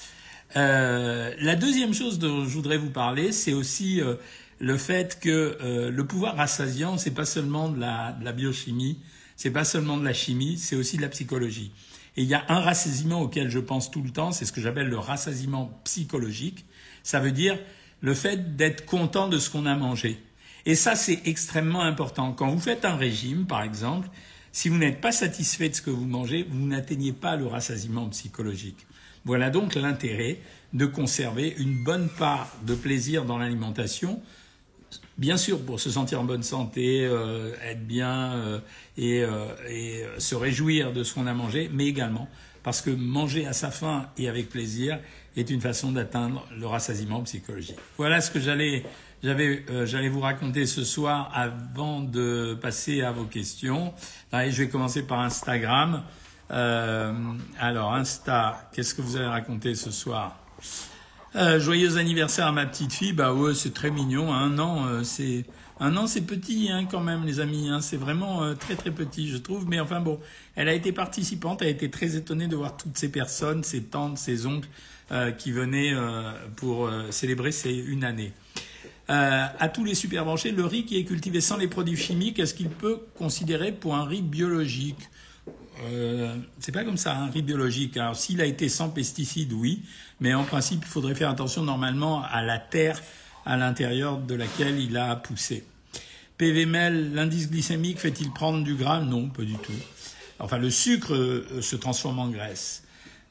la 0.54 1.56
deuxième 1.56 1.94
chose 1.94 2.20
dont 2.20 2.44
je 2.44 2.50
voudrais 2.50 2.78
vous 2.78 2.92
parler, 2.92 3.32
c'est 3.32 3.54
aussi 3.54 4.02
le 4.60 4.78
fait 4.78 5.20
que 5.20 5.58
euh, 5.62 5.90
le 5.90 6.06
pouvoir 6.06 6.36
rassasiant, 6.36 6.98
c'est 6.98 7.14
pas 7.14 7.26
seulement 7.26 7.70
de 7.70 7.80
la, 7.80 8.12
de 8.12 8.26
la 8.26 8.34
biochimie, 8.34 9.00
c'est 9.36 9.52
pas 9.52 9.64
seulement 9.64 9.98
de 9.98 10.04
la 10.04 10.14
chimie, 10.14 10.58
c'est 10.58 10.76
aussi 10.76 10.98
de 10.98 11.02
la 11.02 11.10
psychologie. 11.10 11.72
Et 12.18 12.24
il 12.24 12.28
y 12.28 12.34
a 12.34 12.44
un 12.50 12.60
rassasiement 12.60 13.22
auquel 13.22 13.50
je 13.50 13.60
pense 13.60 13.90
tout 13.90 14.02
le 14.02 14.10
temps, 14.10 14.32
c'est 14.32 14.46
ce 14.46 14.52
que 14.52 14.60
j'appelle 14.60 14.88
le 14.88 15.00
rassasiement 15.00 15.80
psychologique. 15.86 16.66
Ça 17.04 17.20
veut 17.20 17.32
dire 17.32 17.58
le 18.02 18.14
fait 18.14 18.58
d'être 18.58 18.86
content 18.86 19.30
de 19.30 19.38
ce 19.38 19.50
qu'on 19.50 19.66
a 19.66 19.76
mangé. 19.76 20.22
Et 20.66 20.76
ça, 20.76 20.96
c'est 20.96 21.22
extrêmement 21.26 21.82
important. 21.82 22.34
Quand 22.34 22.50
vous 22.50 22.60
faites 22.60 22.84
un 22.84 22.98
régime, 22.98 23.48
par 23.48 23.64
exemple, 23.64 24.10
si 24.52 24.70
vous 24.70 24.78
n'êtes 24.78 25.02
pas 25.02 25.12
satisfait 25.12 25.70
de 25.70 25.76
ce 25.76 25.82
que 25.82 25.90
vous 25.90 26.06
mangez, 26.06 26.46
vous 26.50 26.68
n'atteignez 26.68 27.14
pas 27.14 27.36
le 27.36 27.46
rassasiement 27.46 28.08
psychologique. 28.10 28.88
Voilà 29.26 29.50
donc 29.50 29.76
l'intérêt 29.76 30.40
de 30.74 30.86
conserver 30.86 31.56
une 31.58 31.84
bonne 31.84 32.10
part 32.10 32.52
de 32.66 32.76
plaisir 32.76 33.26
dans 33.26 33.38
l'alimentation, 33.38 34.22
bien 35.18 35.38
sûr 35.38 35.60
pour 35.60 35.80
se 35.80 35.92
sentir 35.92 36.22
en 36.22 36.24
bonne 36.24 36.44
santé, 36.44 37.06
euh, 37.06 37.54
être 37.64 37.86
bien 37.86 38.34
euh, 38.34 38.60
et, 38.98 39.24
euh, 39.24 39.48
et, 39.68 40.06
se 40.18 40.36
réjouir 40.36 40.94
de 40.94 41.04
ce 41.04 41.14
qu'on 41.14 41.28
a 41.28 41.34
mangé, 41.34 41.70
mais 41.74 41.86
également 41.86 42.28
parce 42.64 42.82
que 42.82 42.90
manger 42.90 43.46
à 43.46 43.54
sa 43.54 43.72
faim 43.72 44.08
et 44.18 44.28
avec 44.28 44.50
plaisir 44.50 45.00
est 45.38 45.50
une 45.50 45.62
façon 45.62 45.92
d'atteindre 45.92 46.46
le 46.58 46.68
rassasiement 46.68 47.22
psychologique. 47.24 47.78
Voilà 47.98 48.22
ce 48.22 48.32
que 48.32 48.40
j'allais 48.40 48.84
j'avais 49.24 49.66
j'allais 49.86 50.10
vous 50.10 50.22
raconter 50.22 50.66
ce 50.66 50.84
soir 50.84 51.32
avant 51.34 52.02
de 52.02 52.58
passer 52.62 53.02
à 53.02 53.12
vos 53.12 53.26
questions. 53.26 53.94
Allez, 54.32 54.52
je 54.52 54.64
vais 54.64 54.70
commencer 54.70 55.04
par 55.04 55.20
Instagram. 55.20 56.04
alors 56.50 57.94
Insta, 57.94 58.70
qu'est-ce 58.74 58.94
que 58.94 59.02
vous 59.02 59.18
allez 59.18 59.28
raconter 59.28 59.76
ce 59.76 59.92
soir? 59.92 60.38
Euh, 61.36 61.60
joyeux 61.60 61.98
anniversaire 61.98 62.48
à 62.48 62.52
ma 62.52 62.66
petite 62.66 62.94
fille. 62.94 63.14
Bah 63.14 63.34
ouais, 63.34 63.54
c'est 63.54 63.74
très 63.74 63.92
mignon. 63.92 64.34
Un 64.34 64.58
an, 64.58 64.88
euh, 64.88 65.04
c'est 65.04 65.46
un 65.80 65.96
an, 65.96 66.08
c'est 66.08 66.22
petit 66.22 66.70
hein, 66.72 66.86
quand 66.90 67.02
même, 67.02 67.24
les 67.26 67.40
amis. 67.40 67.70
Hein. 67.70 67.82
C'est 67.82 67.98
vraiment 67.98 68.44
euh, 68.44 68.56
très 68.56 68.76
très 68.76 68.92
petit, 68.92 69.30
je 69.30 69.38
trouve. 69.38 69.68
Mais 69.68 69.80
enfin 69.80 70.00
bon, 70.00 70.20
elle 70.56 70.68
a 70.68 70.74
été 70.74 70.92
participante. 70.92 71.62
Elle 71.62 71.68
a 71.68 71.72
été 71.72 71.92
très 71.92 72.16
étonnée 72.16 72.48
de 72.48 72.56
voir 72.56 72.78
toutes 72.78 72.98
ces 72.98 73.12
personnes, 73.12 73.64
ses 73.64 73.84
tantes, 73.84 74.18
ses 74.18 74.46
oncles, 74.46 74.70
qui 75.40 75.52
venaient 75.52 75.92
pour 76.56 76.88
célébrer 77.10 77.52
ces 77.52 77.74
une 77.74 78.04
année. 78.04 78.32
À 79.12 79.70
tous 79.70 79.84
les 79.84 79.96
supermarchés, 79.96 80.52
le 80.52 80.66
riz 80.66 80.86
qui 80.86 80.98
est 80.98 81.04
cultivé 81.04 81.42
sans 81.42 81.58
les 81.58 81.68
produits 81.68 81.98
chimiques, 81.98 82.38
est-ce 82.38 82.54
qu'il 82.54 82.70
peut 82.70 83.00
considérer 83.18 83.72
pour 83.72 83.96
un 83.96 84.06
riz 84.06 84.22
biologique 84.22 85.10
euh, 85.84 86.36
c'est 86.60 86.72
pas 86.72 86.84
comme 86.84 86.98
ça, 86.98 87.16
un 87.16 87.30
riz 87.30 87.42
biologique. 87.42 87.98
Alors, 87.98 88.16
s'il 88.16 88.42
a 88.42 88.46
été 88.46 88.70
sans 88.70 88.90
pesticides, 88.90 89.54
oui, 89.54 89.84
mais 90.20 90.34
en 90.34 90.44
principe, 90.44 90.84
il 90.84 90.90
faudrait 90.90 91.16
faire 91.16 91.30
attention 91.30 91.64
normalement 91.64 92.24
à 92.24 92.42
la 92.42 92.60
terre 92.60 93.02
à 93.46 93.58
l'intérieur 93.58 94.18
de 94.18 94.36
laquelle 94.36 94.80
il 94.80 94.98
a 94.98 95.16
poussé. 95.16 95.64
PVML, 96.38 97.14
l'indice 97.14 97.50
glycémique 97.50 98.00
fait-il 98.00 98.32
prendre 98.32 98.64
du 98.64 98.76
gras? 98.76 99.02
Non, 99.02 99.30
pas 99.30 99.44
du 99.44 99.56
tout. 99.56 99.74
Enfin, 100.40 100.58
le 100.58 100.70
sucre 100.70 101.14
euh, 101.14 101.62
se 101.62 101.76
transforme 101.76 102.20
en 102.20 102.30
graisse. 102.30 102.84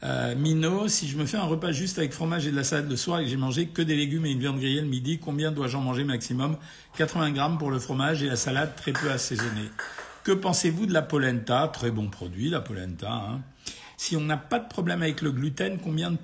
Euh, 0.05 0.37
Mino, 0.37 0.87
si 0.87 1.09
je 1.09 1.17
me 1.17 1.27
fais 1.27 1.39
un 1.39 1.45
repas 1.45 1.73
juste 1.73 1.99
avec 1.99 2.13
fromage 2.13 2.47
et 2.47 2.53
de 2.53 2.57
la 2.57 2.63
salade 2.63 2.89
le 2.89 2.97
soir 2.97 3.19
et 3.19 3.25
que 3.25 3.31
j'ai 3.31 3.37
mangé 3.37 3.67
que 3.67 3.83
des 3.83 3.97
légumes 3.97 4.27
et 4.27 4.31
une 4.31 4.39
viande 4.39 4.59
grillée 4.59 4.81
le 4.81 4.87
midi, 4.87 5.19
combien 5.19 5.51
dois-je 5.51 5.77
en 5.77 5.81
manger 5.81 6.05
maximum? 6.05 6.57
80 6.97 7.33
grammes 7.33 7.59
pour 7.59 7.71
le 7.71 7.81
fromage 7.81 8.23
et 8.23 8.27
la 8.27 8.37
salade 8.37 8.77
très 8.77 8.93
peu 8.93 9.11
assaisonnée. 9.11 9.71
Que 10.23 10.33
pensez-vous 10.33 10.87
de 10.87 10.93
la 10.93 11.03
polenta? 11.03 11.67
Très 11.69 11.91
bon 11.91 12.09
produit, 12.09 12.49
la 12.49 12.61
polenta. 12.61 13.13
Hein. 13.13 13.41
Si 13.97 14.17
on 14.17 14.21
n'a 14.21 14.37
pas 14.37 14.61
de 14.61 14.69
problème 14.69 15.03
avec 15.03 15.21
le 15.21 15.33
gluten, 15.33 15.79
combien 15.83 16.13
de, 16.13 16.19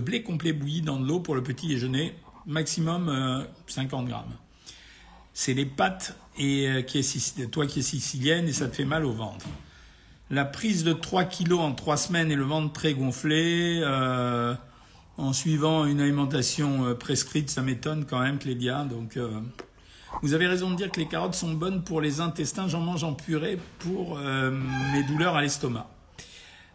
blé, 0.00 0.22
complet 0.22 0.52
bouilli 0.52 0.80
dans 0.82 1.00
de 1.00 1.06
l'eau 1.06 1.18
pour 1.18 1.34
le 1.34 1.42
petit 1.42 1.66
déjeuner? 1.66 2.14
Maximum 2.46 3.46
50 3.66 4.04
euh, 4.04 4.08
grammes. 4.08 4.34
C'est 5.32 5.54
les 5.54 5.66
pâtes 5.66 6.16
et 6.38 6.68
euh, 6.68 6.82
qui 6.82 6.98
est, 6.98 7.50
toi 7.50 7.66
qui 7.66 7.80
es 7.80 7.82
sicilienne 7.82 8.46
et 8.46 8.52
ça 8.52 8.68
te 8.68 8.76
fait 8.76 8.84
mal 8.84 9.04
au 9.04 9.12
ventre. 9.12 9.46
La 10.30 10.44
prise 10.44 10.84
de 10.84 10.92
3 10.92 11.24
kilos 11.24 11.60
en 11.60 11.72
3 11.72 11.96
semaines 11.96 12.32
et 12.32 12.36
le 12.36 12.44
ventre 12.44 12.72
très 12.72 12.94
gonflé, 12.94 13.80
euh, 13.82 14.54
en 15.16 15.32
suivant 15.32 15.84
une 15.84 16.00
alimentation 16.00 16.94
prescrite, 16.96 17.50
ça 17.50 17.62
m'étonne 17.62 18.04
quand 18.04 18.20
même, 18.20 18.38
Clédia. 18.38 18.84
Donc, 18.84 19.18
vous 20.22 20.34
avez 20.34 20.46
raison 20.46 20.70
de 20.70 20.76
dire 20.76 20.90
que 20.90 21.00
les 21.00 21.06
carottes 21.06 21.34
sont 21.34 21.52
bonnes 21.52 21.82
pour 21.82 22.00
les 22.00 22.20
intestins. 22.20 22.68
J'en 22.68 22.80
mange 22.80 23.04
en 23.04 23.14
purée 23.14 23.58
pour 23.80 24.18
euh, 24.18 24.50
mes 24.92 25.02
douleurs 25.02 25.36
à 25.36 25.42
l'estomac. 25.42 25.88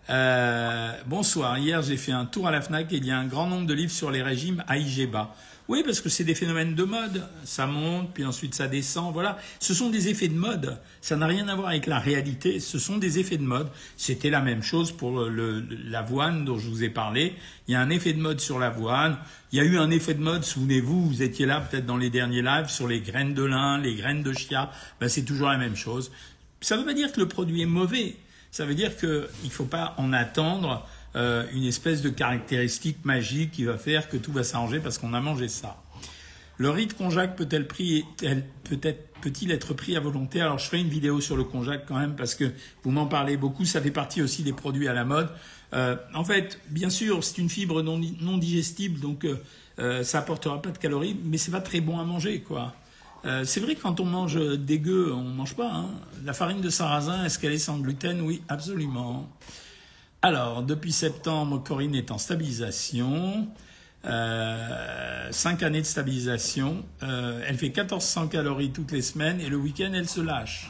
Euh, 0.09 0.91
bonsoir. 1.05 1.57
Hier, 1.57 1.81
j'ai 1.81 1.97
fait 1.97 2.11
un 2.11 2.25
tour 2.25 2.47
à 2.47 2.51
la 2.51 2.61
FNAC 2.61 2.91
et 2.93 2.97
il 2.97 3.05
y 3.05 3.11
a 3.11 3.17
un 3.17 3.25
grand 3.25 3.47
nombre 3.47 3.65
de 3.65 3.73
livres 3.73 3.91
sur 3.91 4.11
les 4.11 4.21
régimes 4.21 4.63
à. 4.67 4.75
Oui, 5.69 5.83
parce 5.85 6.01
que 6.01 6.09
c'est 6.09 6.23
des 6.23 6.33
phénomènes 6.33 6.73
de 6.73 6.83
mode. 6.83 7.29
Ça 7.43 7.67
monte, 7.67 8.11
puis 8.15 8.25
ensuite 8.25 8.55
ça 8.55 8.67
descend. 8.67 9.13
Voilà. 9.13 9.37
Ce 9.59 9.75
sont 9.75 9.91
des 9.91 10.07
effets 10.07 10.27
de 10.27 10.33
mode. 10.33 10.79
Ça 10.99 11.15
n'a 11.15 11.27
rien 11.27 11.47
à 11.47 11.55
voir 11.55 11.67
avec 11.67 11.85
la 11.85 11.99
réalité. 11.99 12.59
Ce 12.59 12.79
sont 12.79 12.97
des 12.97 13.19
effets 13.19 13.37
de 13.37 13.43
mode. 13.43 13.69
C'était 13.95 14.31
la 14.31 14.41
même 14.41 14.63
chose 14.63 14.91
pour 14.91 15.21
l'avoine 15.21 16.43
dont 16.43 16.57
je 16.57 16.67
vous 16.67 16.83
ai 16.83 16.89
parlé. 16.89 17.35
Il 17.67 17.73
y 17.73 17.75
a 17.75 17.81
un 17.81 17.91
effet 17.91 18.13
de 18.13 18.19
mode 18.19 18.39
sur 18.39 18.57
l'avoine. 18.57 19.19
Il 19.51 19.59
y 19.59 19.61
a 19.61 19.63
eu 19.63 19.77
un 19.77 19.91
effet 19.91 20.15
de 20.15 20.23
mode, 20.23 20.43
souvenez-vous, 20.43 21.07
vous 21.07 21.21
étiez 21.21 21.45
là 21.45 21.61
peut-être 21.61 21.85
dans 21.85 21.97
les 21.97 22.09
derniers 22.09 22.41
lives 22.41 22.69
sur 22.69 22.87
les 22.87 23.01
graines 23.01 23.35
de 23.35 23.43
lin, 23.43 23.77
les 23.77 23.93
graines 23.93 24.23
de 24.23 24.33
chia. 24.33 24.71
Ben, 24.99 25.07
c'est 25.07 25.23
toujours 25.23 25.49
la 25.49 25.57
même 25.59 25.75
chose. 25.75 26.11
Ça 26.61 26.75
ne 26.75 26.81
veut 26.81 26.87
pas 26.87 26.95
dire 26.95 27.11
que 27.11 27.19
le 27.19 27.27
produit 27.27 27.61
est 27.61 27.67
mauvais. 27.67 28.15
Ça 28.49 28.65
veut 28.65 28.73
dire 28.73 28.97
qu'il 28.97 29.27
ne 29.43 29.49
faut 29.49 29.65
pas 29.65 29.93
en 29.97 30.13
attendre 30.13 30.87
euh, 31.15 31.45
une 31.53 31.65
espèce 31.65 32.01
de 32.01 32.09
caractéristique 32.09 33.03
magique 33.05 33.51
qui 33.51 33.63
va 33.65 33.77
faire 33.77 34.09
que 34.09 34.17
tout 34.17 34.31
va 34.31 34.43
s'arranger 34.43 34.79
parce 34.79 34.97
qu'on 34.97 35.13
a 35.13 35.21
mangé 35.21 35.47
ça. 35.47 35.81
Le 36.57 36.69
riz 36.69 36.87
de 36.87 36.93
konjac 36.93 37.35
peut-il 37.35 37.65
peut 38.63 38.77
peut-il 39.21 39.51
être 39.51 39.73
pris 39.73 39.95
à 39.95 39.99
volonté? 39.99 40.41
Alors 40.41 40.59
je 40.59 40.65
ferai 40.65 40.79
une 40.79 40.89
vidéo 40.89 41.21
sur 41.21 41.37
le 41.37 41.43
konjac 41.43 41.85
quand 41.87 41.97
même 41.97 42.15
parce 42.15 42.35
que 42.35 42.51
vous 42.83 42.91
m'en 42.91 43.05
parlez 43.05 43.37
beaucoup. 43.37 43.65
Ça 43.65 43.81
fait 43.81 43.91
partie 43.91 44.21
aussi 44.21 44.43
des 44.43 44.53
produits 44.53 44.87
à 44.87 44.93
la 44.93 45.05
mode. 45.05 45.29
Euh, 45.73 45.95
en 46.13 46.23
fait, 46.23 46.59
bien 46.69 46.89
sûr, 46.89 47.23
c'est 47.23 47.37
une 47.37 47.49
fibre 47.49 47.81
non, 47.81 47.99
non 48.21 48.37
digestible, 48.37 48.99
donc 48.99 49.23
euh, 49.23 49.37
euh, 49.79 50.03
ça 50.03 50.19
apportera 50.19 50.61
pas 50.61 50.71
de 50.71 50.77
calories, 50.77 51.15
mais 51.23 51.37
c'est 51.37 51.51
pas 51.51 51.61
très 51.61 51.79
bon 51.79 51.99
à 51.99 52.03
manger, 52.03 52.41
quoi. 52.41 52.73
Euh, 53.25 53.43
c'est 53.43 53.59
vrai 53.59 53.75
que 53.75 53.81
quand 53.81 53.99
on 53.99 54.05
mange 54.05 54.39
des 54.57 54.79
gueux, 54.79 55.13
on 55.13 55.23
mange 55.23 55.55
pas. 55.55 55.71
Hein. 55.71 55.89
La 56.23 56.33
farine 56.33 56.61
de 56.61 56.69
sarrasin, 56.69 57.25
est-ce 57.25 57.37
qu'elle 57.37 57.53
est 57.53 57.59
sans 57.59 57.77
gluten? 57.77 58.21
Oui, 58.21 58.41
absolument. 58.47 59.29
Alors, 60.21 60.63
depuis 60.63 60.91
septembre, 60.91 61.63
Corinne 61.63 61.95
est 61.95 62.11
en 62.11 62.17
stabilisation. 62.17 63.47
Euh, 64.03 65.31
5 65.31 65.63
années 65.63 65.79
de 65.79 65.85
stabilisation. 65.85 66.83
Euh, 67.03 67.41
elle 67.47 67.57
fait 67.57 67.67
1400 67.67 68.27
calories 68.27 68.71
toutes 68.71 68.91
les 68.91 69.01
semaines 69.01 69.39
et 69.39 69.47
le 69.47 69.55
week-end, 69.55 69.91
elle 69.93 70.09
se 70.09 70.19
lâche. 70.19 70.69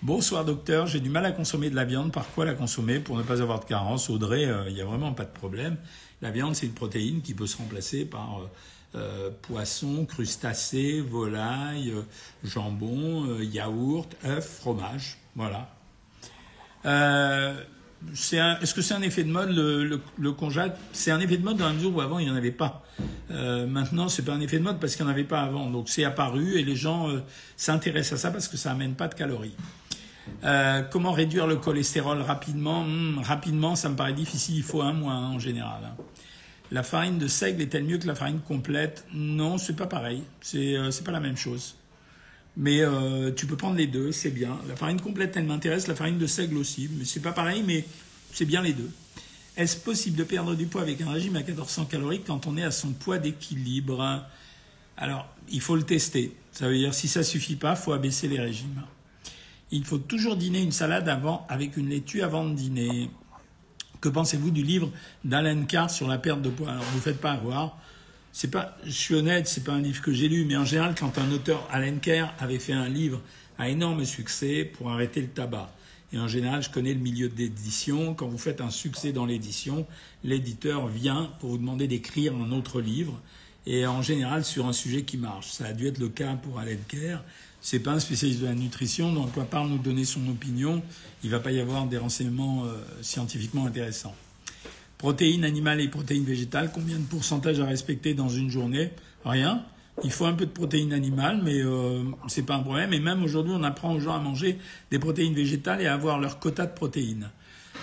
Bonsoir 0.00 0.46
docteur, 0.46 0.86
j'ai 0.86 1.00
du 1.00 1.10
mal 1.10 1.26
à 1.26 1.32
consommer 1.32 1.68
de 1.68 1.76
la 1.76 1.84
viande. 1.84 2.10
Par 2.10 2.26
quoi 2.30 2.46
la 2.46 2.54
consommer 2.54 3.00
pour 3.00 3.18
ne 3.18 3.22
pas 3.22 3.42
avoir 3.42 3.60
de 3.60 3.66
carence 3.66 4.08
Audrey, 4.08 4.46
euh, 4.46 4.64
il 4.68 4.74
n'y 4.74 4.80
a 4.80 4.86
vraiment 4.86 5.12
pas 5.12 5.24
de 5.24 5.32
problème. 5.32 5.76
La 6.22 6.30
viande, 6.30 6.54
c'est 6.54 6.66
une 6.66 6.72
protéine 6.72 7.20
qui 7.20 7.34
peut 7.34 7.46
se 7.46 7.58
remplacer 7.58 8.06
par 8.06 8.40
euh, 8.94 9.30
poisson, 9.42 10.06
crustacés, 10.06 11.02
volaille, 11.02 11.92
jambon, 12.44 13.40
yaourt, 13.40 14.16
œufs, 14.24 14.58
fromage. 14.60 15.18
Voilà. 15.36 15.68
Est-ce 18.10 18.74
que 18.74 18.82
c'est 18.82 18.94
un 18.94 19.02
effet 19.02 19.24
de 19.24 19.30
mode 19.30 19.50
le, 19.50 19.84
le, 19.84 20.34
C'est 20.92 21.10
un 21.10 21.20
effet 21.20 21.36
de 21.36 21.44
mode 21.44 21.56
dans 21.56 21.66
la 21.66 21.72
mesure 21.74 21.94
où 21.94 22.00
avant 22.00 22.18
il 22.18 22.26
n'y 22.26 22.30
en 22.30 22.36
avait 22.36 22.50
pas. 22.50 22.84
Euh, 23.30 23.66
maintenant, 23.66 24.08
c'est 24.08 24.22
pas 24.22 24.32
un 24.32 24.40
effet 24.40 24.58
de 24.58 24.64
mode 24.64 24.80
parce 24.80 24.96
qu'il 24.96 25.04
n'y 25.04 25.10
en 25.10 25.14
avait 25.14 25.24
pas 25.24 25.42
avant. 25.42 25.70
Donc 25.70 25.88
c'est 25.88 26.04
apparu 26.04 26.58
et 26.58 26.64
les 26.64 26.76
gens 26.76 27.08
s'intéressent 27.56 28.18
à 28.18 28.22
ça 28.22 28.30
parce 28.30 28.48
que 28.48 28.56
ça 28.56 28.72
amène 28.72 28.94
pas 28.94 29.08
de 29.08 29.14
calories. 29.14 29.54
Euh, 30.44 30.82
comment 30.82 31.12
réduire 31.12 31.46
le 31.46 31.56
cholestérol 31.56 32.20
rapidement? 32.20 32.84
Hmm, 32.84 33.18
Rapidement, 33.20 33.76
ça 33.76 33.88
me 33.88 33.96
paraît 33.96 34.12
difficile. 34.12 34.56
Il 34.56 34.62
faut 34.62 34.82
un 34.82 34.92
mois 34.92 35.12
hein, 35.12 35.30
en 35.30 35.38
général. 35.38 35.82
Hein. 35.84 35.96
La 36.70 36.82
farine 36.82 37.18
de 37.18 37.26
seigle 37.26 37.62
est-elle 37.62 37.84
mieux 37.84 37.98
que 37.98 38.06
la 38.06 38.14
farine 38.14 38.40
complète? 38.40 39.04
Non, 39.12 39.58
c'est 39.58 39.76
pas 39.76 39.86
pareil. 39.86 40.22
C'est 40.40 40.76
euh, 40.76 40.90
pas 41.04 41.12
la 41.12 41.20
même 41.20 41.36
chose. 41.36 41.76
Mais 42.56 42.80
euh, 42.80 43.32
tu 43.32 43.46
peux 43.46 43.56
prendre 43.56 43.76
les 43.76 43.86
deux, 43.86 44.12
c'est 44.12 44.30
bien. 44.30 44.58
La 44.68 44.76
farine 44.76 45.00
complète, 45.00 45.36
elle 45.36 45.46
m'intéresse. 45.46 45.86
La 45.88 45.94
farine 45.94 46.18
de 46.18 46.26
seigle 46.26 46.58
aussi, 46.58 46.88
mais 46.98 47.04
c'est 47.04 47.20
pas 47.20 47.32
pareil, 47.32 47.62
mais 47.66 47.84
c'est 48.32 48.44
bien 48.44 48.62
les 48.62 48.72
deux. 48.72 48.90
Est-ce 49.56 49.76
possible 49.76 50.16
de 50.16 50.24
perdre 50.24 50.54
du 50.54 50.66
poids 50.66 50.82
avec 50.82 51.00
un 51.00 51.10
régime 51.10 51.36
à 51.36 51.42
1400 51.42 51.86
calories 51.86 52.22
quand 52.22 52.46
on 52.46 52.56
est 52.56 52.62
à 52.62 52.70
son 52.70 52.92
poids 52.92 53.18
d'équilibre? 53.18 54.24
Alors, 54.96 55.26
il 55.50 55.60
faut 55.60 55.76
le 55.76 55.82
tester. 55.82 56.34
Ça 56.52 56.68
veut 56.68 56.76
dire 56.76 56.94
si 56.94 57.08
ça 57.08 57.22
suffit 57.22 57.56
pas, 57.56 57.74
faut 57.74 57.92
abaisser 57.92 58.28
les 58.28 58.40
régimes. 58.40 58.82
Il 59.70 59.84
faut 59.84 59.98
toujours 59.98 60.36
dîner 60.36 60.62
une 60.62 60.72
salade 60.72 61.08
avant 61.08 61.46
avec 61.48 61.76
une 61.78 61.88
laitue 61.88 62.22
avant 62.22 62.46
de 62.46 62.54
dîner. 62.54 63.10
Que 64.00 64.08
pensez-vous 64.10 64.50
du 64.50 64.62
livre 64.62 64.90
d'Alan 65.24 65.64
Carr 65.64 65.90
sur 65.90 66.08
la 66.08 66.18
perte 66.18 66.42
de 66.42 66.50
poids? 66.50 66.70
Alors, 66.70 66.84
vous 66.92 67.00
faites 67.00 67.20
pas 67.20 67.32
avoir. 67.32 67.78
C'est 68.32 68.50
pas, 68.50 68.76
je 68.84 68.90
suis 68.90 69.14
honnête, 69.14 69.46
c'est 69.46 69.64
pas 69.64 69.72
un 69.72 69.80
livre 69.80 70.02
que 70.02 70.12
j'ai 70.12 70.28
lu, 70.28 70.44
mais 70.44 70.56
en 70.56 70.64
général, 70.64 70.94
quand 70.98 71.18
un 71.18 71.30
auteur, 71.32 71.68
Alan 71.70 71.96
Carr, 72.00 72.34
avait 72.38 72.58
fait 72.58 72.72
un 72.72 72.88
livre 72.88 73.20
à 73.58 73.68
énorme 73.68 74.04
succès 74.04 74.64
pour 74.64 74.90
arrêter 74.90 75.20
le 75.20 75.28
tabac. 75.28 75.70
Et 76.14 76.18
en 76.18 76.28
général, 76.28 76.62
je 76.62 76.70
connais 76.70 76.94
le 76.94 77.00
milieu 77.00 77.28
d'édition. 77.28 78.14
Quand 78.14 78.28
vous 78.28 78.38
faites 78.38 78.60
un 78.60 78.70
succès 78.70 79.12
dans 79.12 79.26
l'édition, 79.26 79.86
l'éditeur 80.24 80.88
vient 80.88 81.30
pour 81.40 81.50
vous 81.50 81.58
demander 81.58 81.86
d'écrire 81.86 82.34
un 82.34 82.52
autre 82.52 82.80
livre. 82.80 83.20
Et 83.66 83.86
en 83.86 84.02
général, 84.02 84.44
sur 84.44 84.66
un 84.66 84.72
sujet 84.72 85.02
qui 85.02 85.16
marche. 85.16 85.50
Ça 85.50 85.66
a 85.66 85.72
dû 85.72 85.86
être 85.86 85.98
le 85.98 86.08
cas 86.08 86.34
pour 86.34 86.58
Alan 86.58 86.76
Kerr 86.88 87.22
c'est 87.62 87.78
pas 87.78 87.92
un 87.92 88.00
spécialiste 88.00 88.40
de 88.40 88.46
la 88.46 88.54
nutrition, 88.54 89.12
donc 89.12 89.38
à 89.38 89.44
part 89.44 89.66
nous 89.66 89.78
donner 89.78 90.04
son 90.04 90.28
opinion, 90.28 90.82
il 91.22 91.30
va 91.30 91.38
pas 91.38 91.52
y 91.52 91.60
avoir 91.60 91.86
des 91.86 91.96
renseignements 91.96 92.64
euh, 92.64 92.76
scientifiquement 93.02 93.66
intéressants. 93.66 94.14
Protéines 95.02 95.42
animales 95.42 95.80
et 95.80 95.88
protéines 95.88 96.22
végétales, 96.22 96.70
combien 96.72 96.96
de 96.96 97.02
pourcentage 97.02 97.58
à 97.58 97.64
respecter 97.64 98.14
dans 98.14 98.28
une 98.28 98.50
journée? 98.50 98.90
Rien. 99.24 99.64
Il 100.04 100.12
faut 100.12 100.26
un 100.26 100.32
peu 100.32 100.46
de 100.46 100.52
protéines 100.52 100.92
animales, 100.92 101.40
mais 101.42 101.60
euh, 101.60 102.04
c'est 102.28 102.46
pas 102.46 102.54
un 102.54 102.62
problème. 102.62 102.92
Et 102.92 103.00
même 103.00 103.24
aujourd'hui, 103.24 103.52
on 103.52 103.64
apprend 103.64 103.92
aux 103.96 103.98
gens 103.98 104.14
à 104.14 104.20
manger 104.20 104.58
des 104.92 105.00
protéines 105.00 105.34
végétales 105.34 105.82
et 105.82 105.88
à 105.88 105.94
avoir 105.94 106.20
leur 106.20 106.38
quota 106.38 106.66
de 106.66 106.72
protéines. 106.72 107.30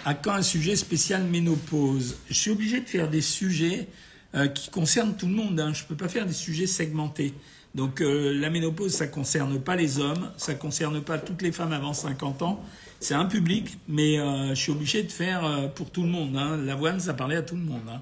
À 0.05 0.13
quand 0.13 0.31
un 0.31 0.41
sujet 0.41 0.77
spécial 0.77 1.25
ménopause? 1.25 2.15
Je 2.29 2.35
suis 2.35 2.51
obligé 2.51 2.79
de 2.79 2.87
faire 2.87 3.09
des 3.09 3.19
sujets 3.19 3.89
euh, 4.33 4.47
qui 4.47 4.69
concernent 4.69 5.17
tout 5.17 5.27
le 5.27 5.33
monde. 5.33 5.59
Hein. 5.59 5.73
Je 5.73 5.83
ne 5.83 5.89
peux 5.89 5.97
pas 5.97 6.07
faire 6.07 6.25
des 6.25 6.31
sujets 6.31 6.67
segmentés. 6.67 7.33
Donc 7.75 8.01
euh, 8.01 8.33
la 8.33 8.49
ménopause, 8.49 8.93
ça 8.93 9.05
ne 9.05 9.11
concerne 9.11 9.59
pas 9.61 9.75
les 9.75 9.99
hommes, 9.99 10.31
ça 10.37 10.53
ne 10.53 10.57
concerne 10.57 11.01
pas 11.01 11.17
toutes 11.17 11.41
les 11.41 11.51
femmes 11.51 11.73
avant 11.73 11.93
50 11.93 12.41
ans. 12.41 12.63
C'est 12.99 13.13
un 13.13 13.25
public, 13.25 13.77
mais 13.87 14.19
euh, 14.19 14.49
je 14.49 14.55
suis 14.55 14.71
obligé 14.71 15.03
de 15.03 15.11
faire 15.11 15.45
euh, 15.45 15.67
pour 15.67 15.91
tout 15.91 16.01
le 16.01 16.09
monde. 16.09 16.35
Hein. 16.35 16.57
L'avoine, 16.57 16.99
ça 16.99 17.13
parlait 17.13 17.35
à 17.35 17.41
tout 17.41 17.55
le 17.55 17.61
monde. 17.61 17.87
Hein. 17.89 18.01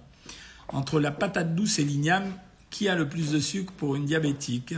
Entre 0.70 1.00
la 1.00 1.12
patate 1.12 1.54
douce 1.54 1.80
et 1.80 1.84
l'igname, 1.84 2.32
qui 2.70 2.88
a 2.88 2.96
le 2.96 3.08
plus 3.08 3.32
de 3.32 3.40
sucre 3.40 3.74
pour 3.74 3.96
une 3.96 4.06
diabétique 4.06 4.74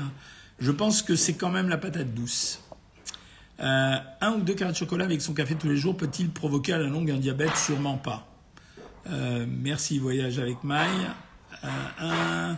Je 0.59 0.71
pense 0.71 1.01
que 1.01 1.15
c'est 1.15 1.33
quand 1.33 1.49
même 1.49 1.69
la 1.69 1.77
patate 1.77 2.13
douce. 2.13 2.61
un 3.59 4.33
ou 4.35 4.41
deux 4.41 4.53
carrés 4.53 4.71
de 4.71 4.77
chocolat 4.77 5.05
avec 5.05 5.21
son 5.21 5.33
café 5.33 5.55
tous 5.55 5.67
les 5.67 5.77
jours 5.77 5.97
peut-il 5.97 6.29
provoquer 6.29 6.73
à 6.73 6.77
la 6.77 6.87
longue 6.87 7.09
un 7.09 7.17
diabète? 7.17 7.55
Sûrement 7.55 7.97
pas. 7.97 8.27
merci, 9.47 9.97
voyage 9.97 10.37
avec 10.37 10.63
Maï. 10.63 10.91
un 11.63 12.57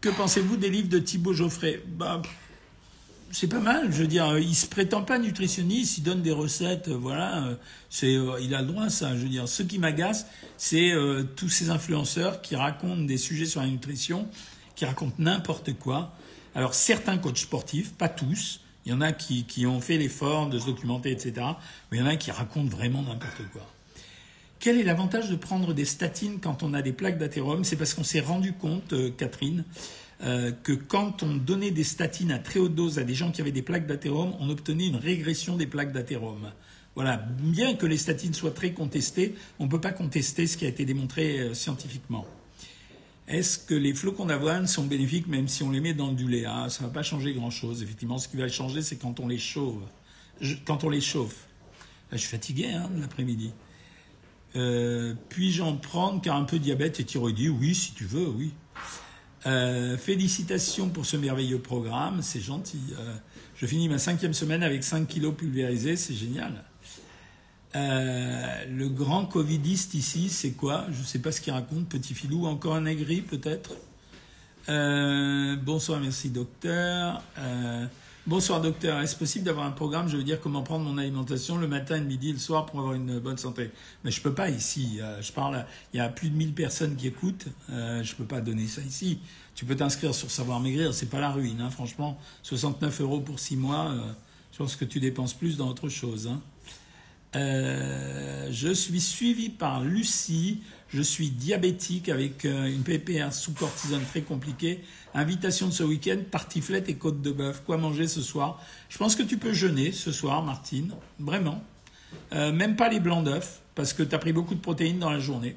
que 0.00 0.08
pensez-vous 0.08 0.56
des 0.56 0.70
livres 0.70 0.88
de 0.88 0.98
Thibaut 0.98 1.34
Geoffrey 1.34 1.82
bah, 1.86 2.22
c'est 3.30 3.48
pas 3.48 3.60
mal. 3.60 3.92
Je 3.92 3.98
veux 3.98 4.06
dire, 4.06 4.38
il 4.38 4.54
se 4.54 4.66
prétend 4.66 5.02
pas 5.02 5.18
nutritionniste, 5.18 5.98
il 5.98 6.02
donne 6.02 6.22
des 6.22 6.32
recettes, 6.32 6.88
euh, 6.88 6.96
voilà. 6.96 7.44
Euh, 7.44 7.54
c'est, 7.88 8.16
euh, 8.16 8.40
il 8.40 8.54
a 8.54 8.60
le 8.60 8.68
droit 8.68 8.84
à 8.84 8.90
ça. 8.90 9.16
Je 9.16 9.22
veux 9.22 9.28
dire, 9.28 9.48
ce 9.48 9.62
qui 9.62 9.78
m'agace, 9.78 10.26
c'est 10.56 10.92
tous 11.36 11.48
ces 11.48 11.70
influenceurs 11.70 12.42
qui 12.42 12.56
racontent 12.56 13.02
des 13.02 13.16
sujets 13.16 13.46
sur 13.46 13.60
la 13.60 13.68
nutrition, 13.68 14.28
qui 14.74 14.84
racontent 14.84 15.14
n'importe 15.18 15.74
quoi. 15.78 16.14
Alors 16.54 16.74
certains 16.74 17.18
coachs 17.18 17.38
sportifs, 17.38 17.92
pas 17.92 18.08
tous. 18.08 18.60
Il 18.84 18.92
y 18.92 18.94
en 18.94 19.00
a 19.00 19.12
qui, 19.12 19.44
qui 19.44 19.66
ont 19.66 19.80
fait 19.80 19.98
l'effort 19.98 20.48
de 20.48 20.58
se 20.58 20.66
documenter, 20.66 21.12
etc. 21.12 21.46
Mais 21.90 21.98
il 21.98 22.00
y 22.00 22.02
en 22.02 22.06
a 22.06 22.16
qui 22.16 22.30
racontent 22.30 22.68
vraiment 22.68 23.02
n'importe 23.02 23.42
quoi. 23.52 23.66
Quel 24.60 24.76
est 24.76 24.82
l'avantage 24.82 25.30
de 25.30 25.36
prendre 25.36 25.72
des 25.72 25.86
statines 25.86 26.38
quand 26.38 26.62
on 26.62 26.74
a 26.74 26.82
des 26.82 26.92
plaques 26.92 27.16
d'athérome? 27.16 27.64
C'est 27.64 27.76
parce 27.76 27.94
qu'on 27.94 28.04
s'est 28.04 28.20
rendu 28.20 28.52
compte, 28.52 28.92
euh, 28.92 29.10
Catherine, 29.10 29.64
euh, 30.22 30.52
que 30.52 30.72
quand 30.72 31.22
on 31.22 31.34
donnait 31.34 31.70
des 31.70 31.82
statines 31.82 32.30
à 32.30 32.38
très 32.38 32.60
haute 32.60 32.74
dose 32.74 32.98
à 32.98 33.04
des 33.04 33.14
gens 33.14 33.32
qui 33.32 33.40
avaient 33.40 33.52
des 33.52 33.62
plaques 33.62 33.86
d'athérome, 33.86 34.34
on 34.38 34.50
obtenait 34.50 34.88
une 34.88 34.96
régression 34.96 35.56
des 35.56 35.66
plaques 35.66 35.92
d'athérome. 35.92 36.52
Voilà, 36.94 37.16
bien 37.16 37.74
que 37.74 37.86
les 37.86 37.96
statines 37.96 38.34
soient 38.34 38.50
très 38.50 38.72
contestées, 38.72 39.34
on 39.58 39.64
ne 39.64 39.70
peut 39.70 39.80
pas 39.80 39.92
contester 39.92 40.46
ce 40.46 40.58
qui 40.58 40.66
a 40.66 40.68
été 40.68 40.84
démontré 40.84 41.40
euh, 41.40 41.54
scientifiquement. 41.54 42.26
Est-ce 43.28 43.58
que 43.60 43.74
les 43.74 43.94
flocons 43.94 44.26
d'avoine 44.26 44.66
sont 44.66 44.84
bénéfiques 44.84 45.26
même 45.26 45.48
si 45.48 45.62
on 45.62 45.70
les 45.70 45.80
met 45.80 45.94
dans 45.94 46.12
du 46.12 46.28
lait? 46.28 46.44
Ah, 46.46 46.66
Ça 46.68 46.82
ne 46.82 46.88
va 46.88 46.92
pas 46.92 47.02
changer 47.02 47.32
grand-chose. 47.32 47.82
Effectivement, 47.82 48.18
ce 48.18 48.28
qui 48.28 48.36
va 48.36 48.46
changer, 48.48 48.82
c'est 48.82 48.96
quand 48.96 49.20
on 49.20 49.26
les 49.28 49.38
chauffe. 49.38 49.76
les 50.42 51.00
chauffe. 51.00 51.46
je 52.12 52.18
suis 52.18 52.28
fatigué 52.28 52.66
hein, 52.66 52.90
l'après-midi. 53.00 53.52
Euh, 54.56 55.14
puis-je 55.28 55.62
en 55.62 55.76
prendre 55.76 56.20
car 56.20 56.36
un 56.36 56.44
peu 56.44 56.58
diabète 56.58 57.00
et 57.00 57.04
thyroïdie 57.04 57.48
Oui, 57.48 57.74
si 57.74 57.92
tu 57.92 58.04
veux, 58.04 58.26
oui. 58.28 58.52
Euh, 59.46 59.96
félicitations 59.96 60.88
pour 60.88 61.06
ce 61.06 61.16
merveilleux 61.16 61.60
programme, 61.60 62.20
c'est 62.22 62.40
gentil. 62.40 62.82
Euh, 62.98 63.14
je 63.56 63.66
finis 63.66 63.88
ma 63.88 63.98
cinquième 63.98 64.34
semaine 64.34 64.62
avec 64.62 64.84
5 64.84 65.06
kilos 65.06 65.34
pulvérisés, 65.34 65.96
c'est 65.96 66.14
génial. 66.14 66.64
le 67.74 68.88
grand 68.88 69.24
covidiste 69.26 69.94
ici, 69.94 70.28
c'est 70.28 70.52
quoi? 70.52 70.86
Je 70.90 71.00
ne 71.00 71.04
sais 71.04 71.20
pas 71.20 71.32
ce 71.32 71.40
qu'il 71.40 71.52
raconte, 71.52 71.88
petit 71.88 72.14
filou. 72.14 72.46
Encore 72.46 72.74
un 72.74 72.86
aigri 72.86 73.22
peut-être? 73.22 73.72
Bonsoir, 75.64 76.00
merci 76.00 76.30
docteur. 76.30 77.22
Bonsoir 78.26 78.60
docteur, 78.60 79.00
est-ce 79.00 79.16
possible 79.16 79.46
d'avoir 79.46 79.64
un 79.64 79.70
programme, 79.70 80.06
je 80.06 80.18
veux 80.18 80.22
dire 80.22 80.42
comment 80.42 80.62
prendre 80.62 80.84
mon 80.84 80.98
alimentation 80.98 81.56
le 81.56 81.66
matin, 81.66 81.96
le 81.96 82.04
midi, 82.04 82.30
le 82.30 82.38
soir 82.38 82.66
pour 82.66 82.80
avoir 82.80 82.92
une 82.92 83.18
bonne 83.18 83.38
santé. 83.38 83.70
Mais 84.04 84.10
je 84.10 84.20
peux 84.20 84.34
pas 84.34 84.50
ici, 84.50 84.98
euh, 85.00 85.22
je 85.22 85.32
parle, 85.32 85.64
il 85.94 85.96
y 85.96 86.00
a 86.00 86.08
plus 86.10 86.28
de 86.28 86.36
1000 86.36 86.52
personnes 86.52 86.96
qui 86.96 87.06
écoutent, 87.06 87.46
euh, 87.70 88.02
je 88.04 88.14
peux 88.14 88.26
pas 88.26 88.42
donner 88.42 88.66
ça 88.66 88.82
ici. 88.82 89.20
Tu 89.54 89.64
peux 89.64 89.74
t'inscrire 89.74 90.14
sur 90.14 90.30
Savoir 90.30 90.60
Maigrir, 90.60 90.92
c'est 90.92 91.08
pas 91.08 91.18
la 91.18 91.30
ruine, 91.30 91.62
hein, 91.62 91.70
franchement, 91.70 92.18
69 92.42 93.00
euros 93.00 93.20
pour 93.20 93.40
6 93.40 93.56
mois, 93.56 93.90
euh, 93.90 94.12
je 94.52 94.58
pense 94.58 94.76
que 94.76 94.84
tu 94.84 95.00
dépenses 95.00 95.32
plus 95.32 95.56
dans 95.56 95.70
autre 95.70 95.88
chose. 95.88 96.28
Hein. 96.28 96.42
Je 97.32 98.72
suis 98.74 99.00
suivi 99.00 99.48
par 99.48 99.82
Lucie, 99.82 100.60
je 100.92 101.02
suis 101.02 101.30
diabétique 101.30 102.08
avec 102.08 102.44
une 102.44 102.82
PPR 102.82 103.32
sous 103.32 103.52
cortisone 103.52 104.02
très 104.10 104.22
compliquée 104.22 104.80
Invitation 105.12 105.66
de 105.66 105.72
ce 105.72 105.82
week-end, 105.82 106.18
tartiflette 106.30 106.88
et 106.88 106.94
côte 106.94 107.20
de 107.20 107.32
bœuf. 107.32 107.62
Quoi 107.66 107.78
manger 107.78 108.06
ce 108.06 108.22
soir? 108.22 108.62
Je 108.88 108.96
pense 108.96 109.16
que 109.16 109.24
tu 109.24 109.38
peux 109.38 109.52
jeûner 109.52 109.90
ce 109.90 110.12
soir, 110.12 110.42
Martine. 110.42 110.94
Vraiment. 111.18 111.64
Euh, 112.32 112.52
même 112.52 112.76
pas 112.76 112.88
les 112.88 113.00
blancs 113.00 113.24
d'œufs, 113.24 113.60
parce 113.74 113.92
que 113.92 114.04
tu 114.04 114.14
as 114.14 114.18
pris 114.18 114.32
beaucoup 114.32 114.54
de 114.54 114.60
protéines 114.60 115.00
dans 115.00 115.10
la 115.10 115.18
journée. 115.18 115.56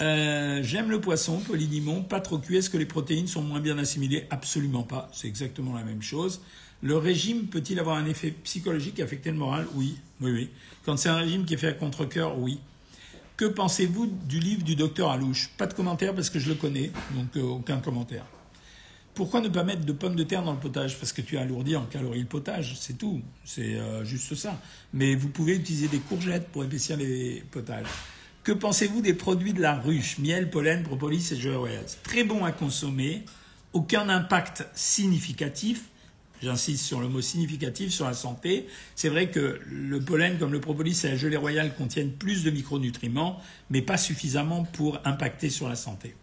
Euh, 0.00 0.62
j'aime 0.62 0.90
le 0.90 1.00
poisson, 1.00 1.38
polynimon, 1.38 2.02
pas 2.02 2.20
trop 2.20 2.38
cuit. 2.38 2.56
Est-ce 2.56 2.70
que 2.70 2.78
les 2.78 2.86
protéines 2.86 3.26
sont 3.26 3.42
moins 3.42 3.60
bien 3.60 3.78
assimilées? 3.78 4.26
Absolument 4.30 4.84
pas. 4.84 5.10
C'est 5.12 5.26
exactement 5.26 5.74
la 5.74 5.82
même 5.82 6.02
chose. 6.02 6.40
Le 6.82 6.96
régime 6.96 7.48
peut-il 7.48 7.80
avoir 7.80 7.96
un 7.96 8.06
effet 8.06 8.30
psychologique 8.44 9.00
et 9.00 9.02
affecter 9.02 9.30
le 9.30 9.36
moral? 9.36 9.66
Oui, 9.74 9.96
oui, 10.20 10.30
oui. 10.30 10.50
Quand 10.86 10.96
c'est 10.96 11.08
un 11.08 11.16
régime 11.16 11.44
qui 11.44 11.54
est 11.54 11.58
fait 11.58 11.68
à 11.68 11.72
contre-coeur, 11.72 12.38
oui. 12.38 12.60
Que 13.40 13.46
pensez-vous 13.46 14.06
du 14.28 14.38
livre 14.38 14.64
du 14.64 14.76
docteur 14.76 15.10
Alouche? 15.10 15.48
Pas 15.56 15.66
de 15.66 15.72
commentaire 15.72 16.14
parce 16.14 16.28
que 16.28 16.38
je 16.38 16.50
le 16.50 16.56
connais, 16.56 16.90
donc 17.14 17.34
euh, 17.38 17.40
aucun 17.40 17.78
commentaire. 17.78 18.26
Pourquoi 19.14 19.40
ne 19.40 19.48
pas 19.48 19.64
mettre 19.64 19.86
de 19.86 19.94
pommes 19.94 20.14
de 20.14 20.24
terre 20.24 20.42
dans 20.42 20.52
le 20.52 20.58
potage? 20.58 20.98
Parce 20.98 21.14
que 21.14 21.22
tu 21.22 21.38
alourdis 21.38 21.74
en 21.74 21.86
calories 21.86 22.20
le 22.20 22.26
potage, 22.26 22.76
c'est 22.78 22.98
tout. 22.98 23.22
C'est 23.46 23.76
euh, 23.76 24.04
juste 24.04 24.34
ça. 24.34 24.60
Mais 24.92 25.14
vous 25.14 25.30
pouvez 25.30 25.56
utiliser 25.56 25.88
des 25.88 26.00
courgettes 26.00 26.48
pour 26.48 26.64
épaissir 26.64 26.98
les 26.98 27.42
potages. 27.50 27.86
Que 28.44 28.52
pensez-vous 28.52 29.00
des 29.00 29.14
produits 29.14 29.54
de 29.54 29.62
la 29.62 29.76
ruche? 29.76 30.18
Miel, 30.18 30.50
pollen, 30.50 30.82
propolis 30.82 31.32
et 31.32 31.36
jeux 31.36 31.56
Très 32.02 32.24
bon 32.24 32.44
à 32.44 32.52
consommer, 32.52 33.24
aucun 33.72 34.10
impact 34.10 34.66
significatif. 34.74 35.84
J'insiste 36.42 36.84
sur 36.84 37.00
le 37.00 37.08
mot 37.08 37.20
significatif 37.20 37.90
sur 37.90 38.06
la 38.06 38.14
santé. 38.14 38.66
C'est 38.94 39.10
vrai 39.10 39.30
que 39.30 39.60
le 39.70 40.00
pollen, 40.00 40.38
comme 40.38 40.52
le 40.52 40.60
propolis 40.60 41.04
et 41.04 41.08
la 41.08 41.16
gelée 41.16 41.36
royale, 41.36 41.74
contiennent 41.76 42.12
plus 42.12 42.44
de 42.44 42.50
micronutriments, 42.50 43.40
mais 43.68 43.82
pas 43.82 43.98
suffisamment 43.98 44.64
pour 44.64 45.00
impacter 45.04 45.50
sur 45.50 45.68
la 45.68 45.76
santé. 45.76 46.14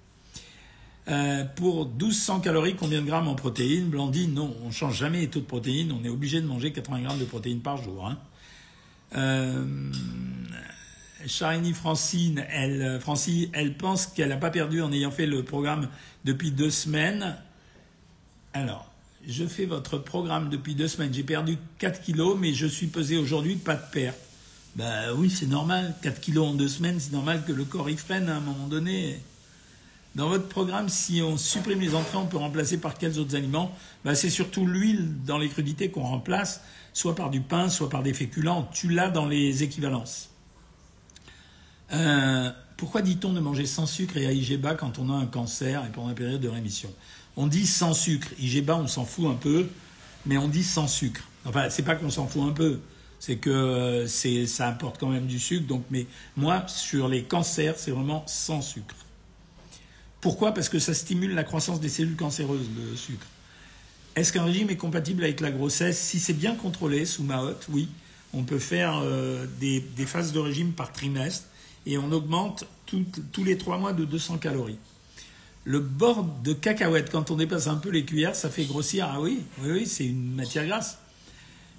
Euh, 1.10 1.46
pour 1.46 1.88
1200 1.88 2.42
calories, 2.42 2.76
combien 2.76 3.02
de 3.02 3.06
grammes 3.06 3.28
en 3.28 3.36
protéines? 3.36 3.88
Blandine, 3.88 4.34
non, 4.34 4.56
on 4.64 4.68
ne 4.68 4.74
change 4.74 4.98
jamais 4.98 5.22
les 5.22 5.30
taux 5.30 5.40
de 5.40 5.46
protéines, 5.46 5.92
on 5.92 6.04
est 6.04 6.10
obligé 6.10 6.42
de 6.42 6.48
manger 6.48 6.74
80 6.74 7.02
grammes 7.02 7.20
de 7.20 7.26
protéines 7.26 7.62
par 7.62 7.78
jour. 7.78 8.08
Hein. 8.08 8.18
Euh, 9.16 9.66
Francine, 11.74 12.46
elle, 12.50 13.00
Francine, 13.00 13.50
elle 13.54 13.78
pense 13.78 14.08
qu'elle 14.08 14.30
n'a 14.30 14.38
pas 14.38 14.50
perdu 14.50 14.82
en 14.82 14.92
ayant 14.92 15.12
fait 15.12 15.26
le 15.28 15.44
programme 15.44 15.90
depuis 16.26 16.52
deux 16.52 16.70
semaines. 16.70 17.38
Alors, 18.54 18.87
je 19.28 19.46
fais 19.46 19.66
votre 19.66 19.98
programme 19.98 20.50
depuis 20.50 20.74
deux 20.74 20.88
semaines, 20.88 21.14
j'ai 21.14 21.24
perdu 21.24 21.58
4 21.80 22.02
kilos, 22.02 22.38
mais 22.40 22.54
je 22.54 22.66
suis 22.66 22.88
pesé 22.88 23.18
aujourd'hui, 23.18 23.56
pas 23.56 23.76
de 23.76 23.84
perte. 23.92 24.18
Ben 24.76 25.12
oui, 25.18 25.30
c'est 25.30 25.48
normal, 25.48 25.96
4 26.02 26.22
kilos 26.22 26.48
en 26.48 26.54
deux 26.54 26.70
semaines, 26.70 27.00
c'est 27.00 27.12
normal 27.12 27.44
que 27.46 27.52
le 27.52 27.66
corps 27.66 27.90
y 27.90 27.98
freine 27.98 28.30
à 28.30 28.38
un 28.38 28.40
moment 28.40 28.68
donné. 28.68 29.20
Dans 30.16 30.30
votre 30.30 30.48
programme, 30.48 30.88
si 30.88 31.22
on 31.22 31.38
supprime 31.38 31.80
les 31.82 31.94
entrées, 31.94 32.18
on 32.18 32.26
peut 32.26 32.38
remplacer 32.38 32.78
par 32.78 32.98
quels 32.98 33.20
autres 33.20 33.36
aliments? 33.36 33.72
Ben, 34.04 34.16
C'est 34.16 34.30
surtout 34.30 34.66
l'huile 34.66 35.14
dans 35.26 35.38
les 35.38 35.50
crudités 35.50 35.92
qu'on 35.92 36.04
remplace, 36.04 36.62
soit 36.94 37.14
par 37.14 37.30
du 37.30 37.42
pain, 37.42 37.70
soit 37.70 37.90
par 37.90 38.04
des 38.04 38.14
féculents. 38.14 38.68
Tu 38.74 38.88
l'as 38.88 39.10
dans 39.10 39.26
les 39.26 39.62
équivalences. 39.62 40.30
Euh, 41.94 42.50
pourquoi 42.78 43.02
dit-on 43.02 43.34
de 43.34 43.40
manger 43.40 43.66
sans 43.66 43.86
sucre 43.86 44.18
et 44.18 44.26
à 44.26 44.32
IGBA 44.32 44.76
quand 44.76 45.00
on 45.00 45.10
a 45.10 45.14
un 45.14 45.26
cancer 45.26 45.86
et 45.86 45.92
pendant 45.92 46.08
la 46.08 46.16
période 46.16 46.42
de 46.42 46.50
rémission? 46.50 46.90
On 47.38 47.46
dit 47.46 47.68
sans 47.68 47.94
sucre. 47.94 48.28
IGBA, 48.40 48.76
on 48.76 48.88
s'en 48.88 49.06
fout 49.06 49.28
un 49.28 49.36
peu, 49.36 49.68
mais 50.26 50.38
on 50.38 50.48
dit 50.48 50.64
sans 50.64 50.88
sucre. 50.88 51.22
Enfin, 51.46 51.70
c'est 51.70 51.84
pas 51.84 51.96
qu'on 51.96 52.10
s'en 52.10 52.28
fout 52.28 52.42
un 52.42 52.52
peu, 52.52 52.80
c'est 53.20 53.38
que 53.38 53.50
euh, 53.50 54.48
ça 54.48 54.68
apporte 54.68 55.00
quand 55.00 55.10
même 55.10 55.28
du 55.28 55.40
sucre. 55.40 55.68
Donc, 55.68 55.86
mais 55.92 56.08
moi, 56.36 56.66
sur 56.68 57.08
les 57.08 57.24
cancers, 57.24 57.78
c'est 57.78 57.92
vraiment 57.92 58.24
sans 58.26 58.62
sucre. 58.62 58.96
Pourquoi? 60.20 60.54
Parce 60.54 60.68
que 60.68 60.80
ça 60.80 60.96
stimule 60.96 61.36
la 61.36 61.44
croissance 61.44 61.80
des 61.80 61.90
cellules 61.90 62.16
cancéreuses, 62.16 62.68
le 62.76 62.96
sucre. 62.96 63.28
Est-ce 64.16 64.34
qu'un 64.34 64.44
régime 64.44 64.72
est 64.72 64.78
compatible 64.78 65.24
avec 65.24 65.40
la 65.40 65.52
grossesse? 65.52 66.02
Si 66.02 66.20
c'est 66.20 66.34
bien 66.34 66.56
contrôlé 66.56 67.06
sous 67.06 67.24
Mahotte, 67.24 67.68
oui. 67.70 67.88
On 68.34 68.44
peut 68.44 68.60
faire 68.60 69.00
euh, 69.04 69.46
des, 69.60 69.82
phases 70.08 70.34
de 70.34 70.40
régime 70.40 70.74
par 70.74 70.92
trimestre 70.92 71.46
et 71.86 72.00
on 72.00 72.12
augmente 72.12 72.66
tous 72.88 73.44
les 73.44 73.58
trois 73.58 73.78
mois 73.78 73.94
de 73.94 74.06
200 74.06 74.40
calories. 74.40 74.80
Le 75.68 75.82
bord 75.82 76.24
de 76.24 76.54
cacahuète, 76.54 77.12
quand 77.12 77.30
on 77.30 77.36
dépasse 77.36 77.68
un 77.68 77.76
peu 77.76 77.90
les 77.90 78.06
cuillères, 78.06 78.38
ça 78.38 78.50
fait 78.50 78.64
grossir. 78.64 79.10
Ah 79.12 79.20
oui, 79.20 79.44
oui, 79.62 79.72
oui, 79.72 79.86
c'est 79.86 80.06
une 80.06 80.34
matière 80.34 80.66
grasse. 80.66 80.98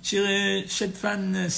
Chez 0.02 0.66
fan, 0.92 1.48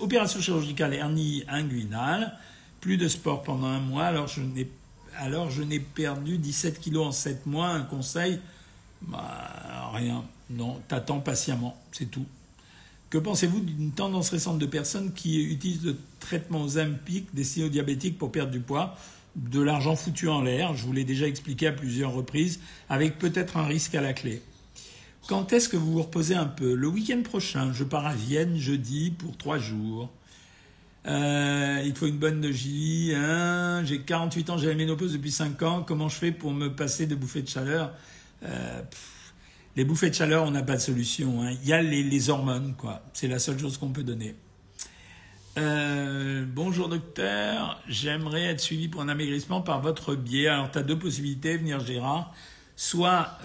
opération 0.00 0.40
chirurgicale 0.40 0.94
hernie 0.94 1.44
inguinale, 1.48 2.38
plus 2.80 2.96
de 2.96 3.06
sport 3.06 3.42
pendant 3.42 3.66
un 3.66 3.80
mois, 3.80 4.04
alors 4.04 4.28
je 4.28 4.40
n'ai 4.40 4.66
alors 5.18 5.50
je 5.50 5.62
n'ai 5.62 5.78
perdu 5.78 6.38
17 6.38 6.80
kilos 6.80 7.08
en 7.08 7.12
7 7.12 7.44
mois. 7.44 7.68
Un 7.68 7.82
conseil 7.82 8.40
bah, 9.02 9.90
Rien. 9.92 10.24
Non, 10.48 10.80
t'attends 10.88 11.20
patiemment, 11.20 11.78
c'est 11.92 12.10
tout. 12.10 12.24
Que 13.10 13.18
pensez-vous 13.18 13.60
d'une 13.60 13.92
tendance 13.92 14.30
récente 14.30 14.58
de 14.58 14.64
personnes 14.64 15.12
qui 15.12 15.44
utilisent 15.44 15.84
le 15.84 15.98
traitement 16.18 16.62
Ozempic 16.62 17.26
destiné 17.34 17.66
aux 17.66 17.68
diabétiques 17.68 18.16
pour 18.16 18.32
perdre 18.32 18.52
du 18.52 18.60
poids? 18.60 18.96
De 19.36 19.60
l'argent 19.60 19.96
foutu 19.96 20.28
en 20.28 20.42
l'air, 20.42 20.74
je 20.74 20.84
vous 20.84 20.92
l'ai 20.92 21.04
déjà 21.04 21.26
expliqué 21.26 21.66
à 21.66 21.72
plusieurs 21.72 22.12
reprises, 22.12 22.60
avec 22.88 23.18
peut-être 23.18 23.56
un 23.56 23.64
risque 23.64 23.94
à 23.94 24.02
la 24.02 24.12
clé. 24.12 24.42
Quand 25.28 25.52
est-ce 25.52 25.68
que 25.68 25.76
vous 25.76 25.92
vous 25.92 26.02
reposez 26.02 26.34
un 26.34 26.46
peu? 26.46 26.74
Le 26.74 26.88
week-end 26.88 27.22
prochain, 27.22 27.72
je 27.72 27.84
pars 27.84 28.06
à 28.06 28.14
Vienne 28.14 28.56
jeudi 28.56 29.10
pour 29.10 29.36
trois 29.36 29.58
jours. 29.58 30.10
Euh, 31.06 31.82
il 31.84 31.94
faut 31.94 32.06
une 32.06 32.18
bonne 32.18 32.42
logis. 32.42 33.12
Hein. 33.14 33.84
J'ai 33.84 34.00
48 34.00 34.50
ans, 34.50 34.58
j'ai 34.58 34.68
la 34.68 34.74
ménopause 34.74 35.12
depuis 35.12 35.32
5 35.32 35.62
ans. 35.62 35.82
Comment 35.82 36.08
je 36.08 36.16
fais 36.16 36.32
pour 36.32 36.52
me 36.52 36.68
passer 36.68 37.06
de 37.06 37.14
bouffées 37.14 37.42
de 37.42 37.48
chaleur? 37.48 37.92
Euh, 38.44 38.82
Les 39.76 39.84
bouffées 39.84 40.10
de 40.10 40.14
chaleur, 40.14 40.44
on 40.44 40.50
n'a 40.50 40.62
pas 40.62 40.76
de 40.76 40.80
solution. 40.80 41.42
Hein. 41.42 41.52
Il 41.62 41.68
y 41.68 41.72
a 41.72 41.82
les, 41.82 42.30
hormones, 42.30 42.74
quoi. 42.76 43.02
C'est 43.14 43.28
la 43.28 43.38
seule 43.38 43.58
chose 43.58 43.78
qu'on 43.78 43.90
peut 43.90 44.04
donner. 44.04 44.34
Euh, 45.58 46.44
bonjour 46.46 46.88
docteur, 46.88 47.78
j'aimerais 47.86 48.44
être 48.44 48.60
suivi 48.60 48.88
pour 48.88 49.02
un 49.02 49.08
amaigrissement 49.08 49.60
par 49.60 49.82
votre 49.82 50.14
biais. 50.14 50.48
Alors 50.48 50.70
tu 50.70 50.78
as 50.78 50.82
deux 50.82 50.98
possibilités, 50.98 51.56
venir 51.56 51.80
Gérard. 51.80 52.34
Soit, 52.74 53.38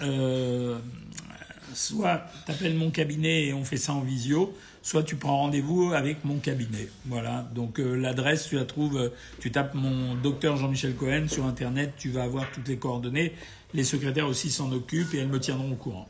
soit 1.74 2.22
tu 2.46 2.52
appelles 2.52 2.74
mon 2.74 2.90
cabinet 2.90 3.46
et 3.46 3.52
on 3.52 3.64
fait 3.64 3.76
ça 3.76 3.92
en 3.92 4.00
visio, 4.00 4.54
soit 4.82 5.02
tu 5.02 5.16
prends 5.16 5.36
rendez-vous 5.36 5.92
avec 5.92 6.24
mon 6.24 6.38
cabinet. 6.38 6.88
Voilà, 7.06 7.46
donc 7.54 7.78
euh, 7.78 7.94
l'adresse, 7.94 8.48
tu 8.48 8.56
la 8.56 8.64
trouves, 8.64 8.96
euh, 8.96 9.08
tu 9.38 9.50
tapes 9.50 9.74
mon 9.74 10.14
docteur 10.14 10.56
Jean-Michel 10.56 10.94
Cohen 10.94 11.26
sur 11.28 11.44
Internet, 11.44 11.94
tu 11.98 12.10
vas 12.10 12.22
avoir 12.22 12.50
toutes 12.52 12.68
les 12.68 12.78
coordonnées. 12.78 13.34
Les 13.74 13.84
secrétaires 13.84 14.26
aussi 14.26 14.50
s'en 14.50 14.72
occupent 14.72 15.12
et 15.14 15.18
elles 15.18 15.28
me 15.28 15.40
tiendront 15.40 15.72
au 15.72 15.76
courant. 15.76 16.08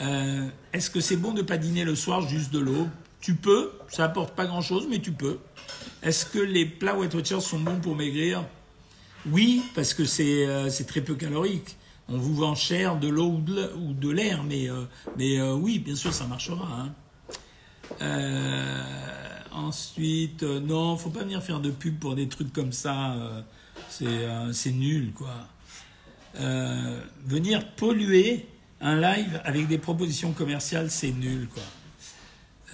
Euh, 0.00 0.46
est-ce 0.72 0.90
que 0.90 1.00
c'est 1.00 1.16
bon 1.16 1.32
de 1.32 1.42
pas 1.42 1.58
dîner 1.58 1.84
le 1.84 1.96
soir 1.96 2.20
juste 2.28 2.52
de 2.52 2.60
l'eau? 2.60 2.86
Tu 3.20 3.34
peux, 3.34 3.72
ça 3.88 4.04
apporte 4.04 4.34
pas 4.34 4.46
grand-chose, 4.46 4.86
mais 4.88 5.00
tu 5.00 5.12
peux. 5.12 5.38
Est-ce 6.02 6.26
que 6.26 6.38
les 6.38 6.66
plats 6.66 6.96
Weight 6.96 7.14
Watchers 7.14 7.40
sont 7.40 7.58
bons 7.58 7.80
pour 7.80 7.96
maigrir? 7.96 8.44
Oui, 9.26 9.62
parce 9.74 9.94
que 9.94 10.04
c'est 10.04 10.86
très 10.86 11.00
peu 11.00 11.14
calorique. 11.14 11.76
On 12.08 12.16
vous 12.16 12.34
vend 12.34 12.54
cher 12.54 12.96
de 12.96 13.08
l'eau 13.08 13.40
ou 13.76 13.92
de 13.92 14.10
l'air, 14.10 14.44
mais, 14.44 14.68
mais 15.18 15.42
oui, 15.42 15.78
bien 15.78 15.96
sûr, 15.96 16.14
ça 16.14 16.26
marchera. 16.26 16.80
Hein. 16.80 16.92
Euh, 18.00 18.82
ensuite, 19.52 20.42
euh, 20.42 20.60
non, 20.60 20.96
faut 20.96 21.10
pas 21.10 21.22
venir 21.22 21.42
faire 21.42 21.60
de 21.60 21.70
pub 21.70 21.98
pour 21.98 22.14
des 22.14 22.28
trucs 22.28 22.52
comme 22.52 22.72
ça. 22.72 23.14
Euh, 23.14 24.52
c'est 24.52 24.72
nul, 24.72 25.12
quoi. 25.12 25.34
venir 27.24 27.66
polluer 27.72 28.46
un 28.80 29.00
live 29.00 29.40
avec 29.44 29.66
des 29.66 29.78
propositions 29.78 30.32
commerciales, 30.32 30.90
c'est 30.90 31.10
nul, 31.10 31.48
quoi. 31.52 31.62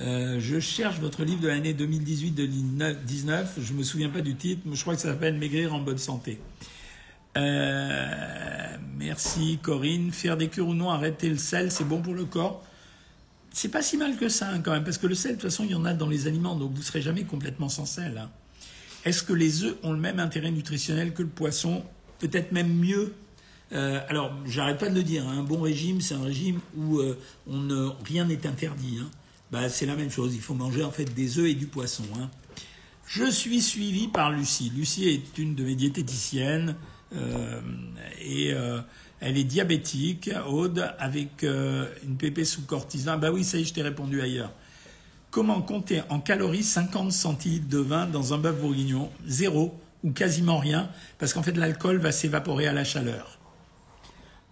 Je 0.00 0.60
cherche 0.60 0.98
votre 0.98 1.24
livre 1.24 1.40
de 1.40 1.48
l'année 1.48 1.74
2018-2019. 1.74 3.46
Je 3.60 3.72
me 3.72 3.82
souviens 3.82 4.08
pas 4.08 4.20
du 4.20 4.34
titre, 4.34 4.62
mais 4.64 4.76
je 4.76 4.82
crois 4.82 4.94
que 4.94 5.00
ça 5.00 5.08
s'appelle 5.08 5.38
Maigrir 5.38 5.74
en 5.74 5.80
bonne 5.80 5.98
santé. 5.98 6.40
merci 7.36 9.58
Corinne. 9.62 10.12
Faire 10.12 10.36
des 10.36 10.48
cures 10.48 10.68
ou 10.68 10.74
non, 10.74 10.90
arrêter 10.90 11.28
le 11.28 11.38
sel, 11.38 11.70
c'est 11.70 11.84
bon 11.84 12.02
pour 12.02 12.14
le 12.14 12.24
corps 12.24 12.64
c'est 13.54 13.68
pas 13.68 13.82
si 13.82 13.96
mal 13.96 14.16
que 14.16 14.28
ça 14.28 14.50
hein, 14.50 14.60
quand 14.60 14.72
même, 14.72 14.84
parce 14.84 14.98
que 14.98 15.06
le 15.06 15.14
sel, 15.14 15.36
de 15.36 15.40
toute 15.40 15.50
façon, 15.50 15.64
il 15.64 15.70
y 15.70 15.74
en 15.74 15.84
a 15.84 15.94
dans 15.94 16.08
les 16.08 16.26
aliments, 16.26 16.56
donc 16.56 16.72
vous 16.74 16.82
serez 16.82 17.00
jamais 17.00 17.22
complètement 17.22 17.68
sans 17.68 17.86
sel. 17.86 18.18
Hein. 18.18 18.30
Est-ce 19.04 19.22
que 19.22 19.32
les 19.32 19.62
œufs 19.62 19.76
ont 19.82 19.92
le 19.92 19.98
même 19.98 20.18
intérêt 20.18 20.50
nutritionnel 20.50 21.14
que 21.14 21.22
le 21.22 21.28
poisson? 21.28 21.84
Peut-être 22.18 22.52
même 22.52 22.74
mieux. 22.74 23.14
Euh, 23.72 24.00
alors, 24.08 24.32
j'arrête 24.44 24.78
pas 24.78 24.88
de 24.88 24.94
le 24.94 25.04
dire. 25.04 25.26
Hein, 25.28 25.38
un 25.38 25.42
bon 25.42 25.60
régime, 25.60 26.00
c'est 26.00 26.14
un 26.14 26.22
régime 26.22 26.60
où 26.76 26.98
euh, 26.98 27.18
on 27.46 27.58
ne, 27.58 27.90
rien 28.04 28.24
n'est 28.24 28.46
interdit. 28.46 28.98
Bah, 29.54 29.68
c'est 29.68 29.86
la 29.86 29.94
même 29.94 30.10
chose. 30.10 30.34
Il 30.34 30.40
faut 30.40 30.54
manger 30.54 30.82
en 30.82 30.90
fait 30.90 31.04
des 31.04 31.38
œufs 31.38 31.46
et 31.46 31.54
du 31.54 31.68
poisson. 31.68 32.02
Je 33.06 33.30
suis 33.30 33.62
suivi 33.62 34.08
par 34.08 34.32
Lucie. 34.32 34.72
Lucie 34.74 35.08
est 35.08 35.38
une 35.38 35.54
de 35.54 35.62
mes 35.62 35.76
diététiciennes 35.76 36.74
euh, 37.14 37.60
et 38.20 38.52
elle 39.20 39.38
est 39.38 39.44
diabétique, 39.44 40.28
Aude, 40.48 40.92
avec 40.98 41.44
euh, 41.44 41.86
une 42.02 42.16
pépé 42.16 42.44
sous 42.44 42.62
cortisone. 42.62 43.20
Bah 43.20 43.30
oui, 43.30 43.44
ça 43.44 43.56
y 43.56 43.60
est, 43.60 43.64
je 43.64 43.74
t'ai 43.74 43.82
répondu 43.82 44.20
ailleurs. 44.20 44.50
Comment 45.30 45.62
compter 45.62 46.02
en 46.08 46.18
calories 46.18 46.64
50 46.64 47.12
centilitres 47.12 47.68
de 47.68 47.78
vin 47.78 48.06
dans 48.06 48.34
un 48.34 48.38
bœuf 48.38 48.60
bourguignon? 48.60 49.08
Zéro 49.24 49.80
ou 50.02 50.10
quasiment 50.10 50.58
rien, 50.58 50.90
parce 51.20 51.32
qu'en 51.32 51.44
fait 51.44 51.56
l'alcool 51.56 51.98
va 51.98 52.10
s'évaporer 52.10 52.66
à 52.66 52.72
la 52.72 52.82
chaleur. 52.82 53.38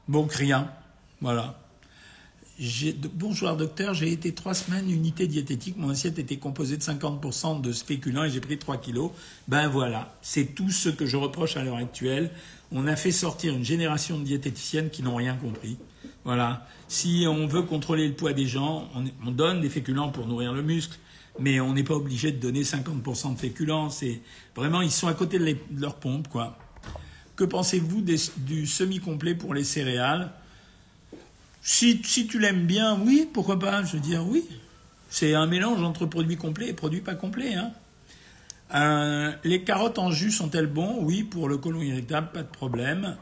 Donc 0.08 0.32
rien. 0.32 0.70
Voilà. 1.20 1.61
Bonjour 3.14 3.56
docteur, 3.56 3.94
j'ai 3.94 4.12
été 4.12 4.34
trois 4.34 4.54
semaines 4.54 4.90
unité 4.90 5.26
diététique, 5.26 5.76
mon 5.78 5.88
assiette 5.88 6.18
était 6.18 6.36
composée 6.36 6.76
de 6.76 6.82
50% 6.82 7.60
de 7.60 7.72
spéculants 7.72 8.24
et 8.24 8.30
j'ai 8.30 8.40
pris 8.40 8.58
3 8.58 8.76
kilos. 8.76 9.10
Ben 9.48 9.68
voilà, 9.68 10.16
c'est 10.22 10.54
tout 10.54 10.70
ce 10.70 10.88
que 10.88 11.06
je 11.06 11.16
reproche 11.16 11.56
à 11.56 11.64
l'heure 11.64 11.78
actuelle 11.78 12.30
on 12.74 12.86
a 12.86 12.96
fait 12.96 13.12
sortir 13.12 13.54
une 13.54 13.64
génération 13.64 14.18
de 14.18 14.24
diététiciennes 14.24 14.90
qui 14.90 15.02
n'ont 15.02 15.16
rien 15.16 15.34
compris. 15.36 15.76
Voilà. 16.24 16.66
Si 16.88 17.26
on 17.28 17.46
veut 17.46 17.62
contrôler 17.62 18.08
le 18.08 18.14
poids 18.14 18.32
des 18.32 18.46
gens, 18.46 18.88
on, 19.24 19.30
donne 19.30 19.60
des 19.60 19.68
féculents 19.68 20.10
pour 20.10 20.26
nourrir 20.26 20.52
le 20.52 20.62
muscle, 20.62 20.98
mais 21.38 21.60
on 21.60 21.74
n'est 21.74 21.84
pas 21.84 21.94
obligé 21.94 22.32
de 22.32 22.38
donner 22.38 22.62
50% 22.62 23.34
de 23.34 23.38
féculents. 23.38 23.90
C'est 23.90 24.22
vraiment, 24.56 24.80
ils 24.80 24.90
sont 24.90 25.08
à 25.08 25.14
côté 25.14 25.38
de, 25.38 25.56
leur 25.78 25.96
pompe, 25.96 26.28
quoi. 26.28 26.58
Que 27.36 27.44
pensez-vous 27.44 28.02
du 28.02 28.66
semi-complet 28.66 29.34
pour 29.34 29.54
les 29.54 29.64
céréales? 29.64 30.32
Si, 31.64 32.00
tu 32.00 32.40
l'aimes 32.40 32.66
bien, 32.66 32.98
oui, 32.98 33.28
pourquoi 33.32 33.58
pas 33.58 33.84
Je 33.84 33.92
veux 33.92 34.00
dire, 34.00 34.26
oui. 34.26 34.44
C'est 35.08 35.34
un 35.34 35.46
mélange 35.46 35.82
entre 35.82 36.06
produits 36.06 36.36
complets 36.36 36.68
et 36.68 36.72
produits 36.72 37.00
pas 37.00 37.14
complets. 37.14 37.54
Hein. 37.54 37.70
Euh, 38.74 39.32
les 39.44 39.62
carottes 39.62 39.98
en 39.98 40.10
jus 40.10 40.32
sont-elles 40.32 40.66
bons 40.66 40.98
Oui, 41.00 41.22
pour 41.22 41.48
le 41.48 41.58
côlon 41.58 41.80
irritable, 41.80 42.30
pas 42.32 42.42
de 42.42 42.48
problème. 42.48 43.16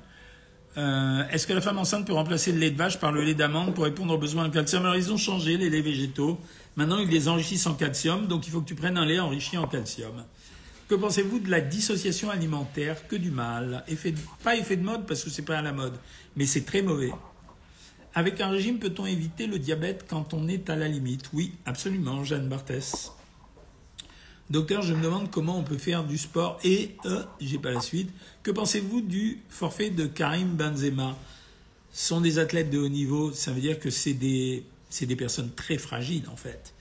Euh, 0.79 1.25
est-ce 1.31 1.47
que 1.47 1.53
la 1.53 1.61
femme 1.61 1.79
enceinte 1.79 2.07
peut 2.07 2.13
remplacer 2.15 2.53
le 2.53 2.59
lait 2.59 2.71
de 2.71 2.79
vache 2.79 2.99
par 2.99 3.13
le 3.13 3.23
lait 3.23 3.35
d'amande 3.35 3.75
pour 3.75 3.85
répondre 3.85 4.15
aux 4.15 4.19
besoins 4.19 4.47
en 4.47 4.51
calcium? 4.51 4.85
Alors, 4.85 4.97
ils 4.97 5.13
ont 5.13 5.19
changé 5.19 5.59
les 5.59 5.69
laits 5.69 5.85
végétaux. 5.85 6.41
Maintenant, 6.77 6.99
ils 6.99 7.09
les 7.09 7.29
enrichissent 7.29 7.67
en 7.67 7.75
calcium, 7.75 8.27
donc 8.27 8.47
il 8.47 8.51
faut 8.51 8.61
que 8.63 8.69
tu 8.69 8.77
prennes 8.77 8.97
un 8.97 9.05
lait 9.05 9.19
enrichi 9.19 9.59
en 9.59 9.67
calcium. 9.67 10.25
Que 10.89 10.95
pensez-vous 10.95 11.41
de 11.41 11.51
la 11.51 11.61
dissociation 11.61 12.31
alimentaire? 12.31 13.07
Que 13.07 13.17
du 13.17 13.31
mal. 13.31 13.85
Pas 14.43 14.57
effet 14.57 14.77
de 14.77 14.83
mode 14.83 15.07
parce 15.07 15.25
que 15.25 15.31
c'est 15.31 15.43
pas 15.43 15.59
à 15.59 15.63
la 15.63 15.73
mode, 15.73 15.95
mais 16.37 16.47
c'est 16.47 16.65
très 16.65 16.83
mauvais. 16.83 17.13
Avec 18.15 18.41
un 18.41 18.49
régime, 18.49 18.79
peut-on 18.79 19.07
éviter 19.07 19.47
le 19.47 19.59
diabète 19.59 20.07
quand 20.09 20.35
on 20.35 20.49
est 20.49 20.69
à 20.69 20.77
la 20.77 20.89
limite? 20.89 21.31
Oui, 21.33 21.53
absolument, 21.65 22.25
Jeanne 22.25 22.49
Barthès. 22.49 23.13
Docteur, 24.51 24.83
je 24.83 24.95
me 24.95 25.03
demande 25.03 25.31
comment 25.31 25.57
on 25.57 25.63
peut 25.63 25.79
faire 25.79 26.03
du 26.03 26.19
sport 26.19 26.59
et, 26.65 26.97
euh, 27.07 27.23
j'ai 27.41 27.59
pas 27.59 27.71
la 27.71 27.81
suite, 27.81 28.11
que 28.43 28.51
pensez-vous 28.51 29.01
du 29.01 29.39
forfait 29.49 29.91
de 29.91 30.07
Karim 30.07 30.57
Benzema? 30.57 31.17
Ce 31.93 32.09
sont 32.09 32.21
des 32.21 32.41
athlètes 32.41 32.69
de 32.69 32.79
haut 32.79 32.89
niveau, 32.89 33.33
ça 33.33 33.53
veut 33.53 33.61
dire 33.61 33.79
que 33.79 33.91
c'est 33.91 34.13
des, 34.13 34.65
des 35.01 35.17
personnes 35.17 35.53
très 35.55 35.79
fragiles 35.79 36.29
en 36.33 36.37
fait. 36.37 36.75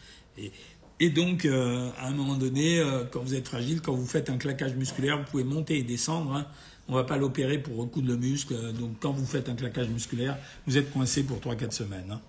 Et, 1.00 1.10
donc, 1.12 1.46
euh, 1.46 1.92
à 2.00 2.08
un 2.08 2.12
moment 2.12 2.36
donné, 2.36 2.80
euh, 2.80 3.04
quand 3.10 3.22
vous 3.22 3.36
êtes 3.36 3.48
fragile, 3.48 3.82
quand 3.82 3.94
vous 3.94 4.08
faites 4.08 4.32
un 4.32 4.38
claquage 4.38 4.74
musculaire, 4.74 5.20
vous 5.20 5.30
pouvez 5.30 5.44
monter 5.44 5.78
et 5.78 5.84
descendre. 5.84 6.34
Hein. 6.34 6.48
On 6.90 6.96
va 6.96 7.04
pas 7.04 7.18
l'opérer 7.18 7.60
pour 7.60 7.78
recoudre 7.78 8.08
le 8.08 8.18
muscle. 8.18 8.56
Donc, 8.74 9.00
quand 9.00 9.12
vous 9.12 9.26
faites 9.26 9.48
un 9.48 9.56
claquage 9.56 9.90
musculaire, 9.90 10.38
vous 10.66 10.78
êtes 10.78 10.92
coincé 10.92 11.24
pour 11.24 11.40
3-4 11.40 11.72
semaines. 11.72 12.12
Hein. 12.12 12.22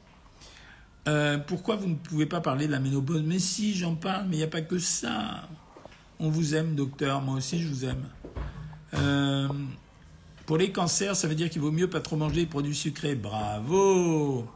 Euh, 1.09 1.39
pourquoi 1.39 1.77
vous 1.77 1.89
ne 1.89 1.95
pouvez 1.95 2.27
pas 2.27 2.41
parler 2.41 2.67
de 2.67 2.73
la 2.73 2.79
ménopause? 2.79 3.23
Mais 3.25 3.39
si, 3.39 3.75
j'en 3.75 3.95
parle, 3.95 4.27
mais 4.29 4.37
il 4.37 4.39
n'y 4.39 4.45
a 4.45 4.49
pas 4.49 4.61
que 4.61 4.79
ça. 4.79 5.49
On 6.19 6.29
vous 6.29 6.55
aime, 6.55 6.75
docteur. 6.75 7.23
Moi 7.23 7.37
aussi, 7.37 7.61
je 7.63 7.69
vous 7.69 7.85
aime. 7.87 8.05
Euh, 8.95 9.49
pour 10.45 10.59
les 10.59 10.73
cancers, 10.73 11.17
ça 11.17 11.27
veut 11.27 11.35
dire 11.35 11.49
qu'il 11.49 11.63
vaut 11.63 11.73
mieux 11.73 11.89
pas 11.89 12.01
trop 12.01 12.17
manger 12.17 12.43
des 12.43 12.47
produits 12.47 12.75
sucrés. 12.75 13.15
Bravo 13.15 14.47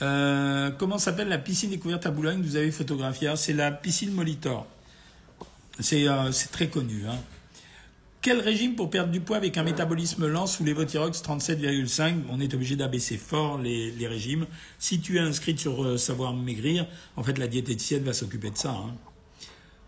euh, 0.00 0.70
Comment 0.78 0.98
s'appelle 0.98 1.28
la 1.28 1.38
piscine 1.38 1.70
découverte 1.70 2.06
à 2.06 2.12
Boulogne? 2.12 2.40
Que 2.40 2.46
vous 2.46 2.56
avez 2.56 2.70
photographiée 2.70 3.32
C'est 3.34 3.52
la 3.52 3.72
piscine 3.72 4.12
Molitor. 4.12 4.66
C'est 5.80 6.06
très 6.52 6.68
connu. 6.68 7.04
Hein. 7.08 7.18
Quel 8.26 8.40
régime 8.40 8.74
pour 8.74 8.90
perdre 8.90 9.12
du 9.12 9.20
poids 9.20 9.36
avec 9.36 9.56
un 9.56 9.62
métabolisme 9.62 10.26
lent 10.26 10.48
sous 10.48 10.64
l'évothyrox 10.64 11.22
37,5 11.22 12.22
On 12.28 12.40
est 12.40 12.54
obligé 12.54 12.74
d'abaisser 12.74 13.18
fort 13.18 13.56
les, 13.56 13.94
régimes. 14.08 14.48
Si 14.80 14.98
tu 14.98 15.18
es 15.18 15.20
inscrite 15.20 15.60
sur 15.60 15.84
euh, 15.84 15.96
Savoir 15.96 16.34
Maigrir, 16.34 16.88
en 17.14 17.22
fait, 17.22 17.38
la 17.38 17.46
diététicienne 17.46 18.02
va 18.02 18.12
s'occuper 18.12 18.50
de 18.50 18.56
ça. 18.58 18.70
Hein. 18.70 18.96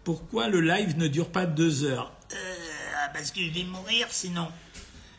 Pourquoi 0.05 0.47
le 0.47 0.61
live 0.61 0.97
ne 0.97 1.09
dure 1.09 1.31
pas 1.31 1.47
deux 1.47 1.83
heures? 1.83 2.13
Euh, 2.33 2.37
Parce 3.13 3.33
que 3.33 3.41
je 3.41 3.51
vais 3.51 3.65
mourir 3.65 4.07
sinon. 4.11 4.47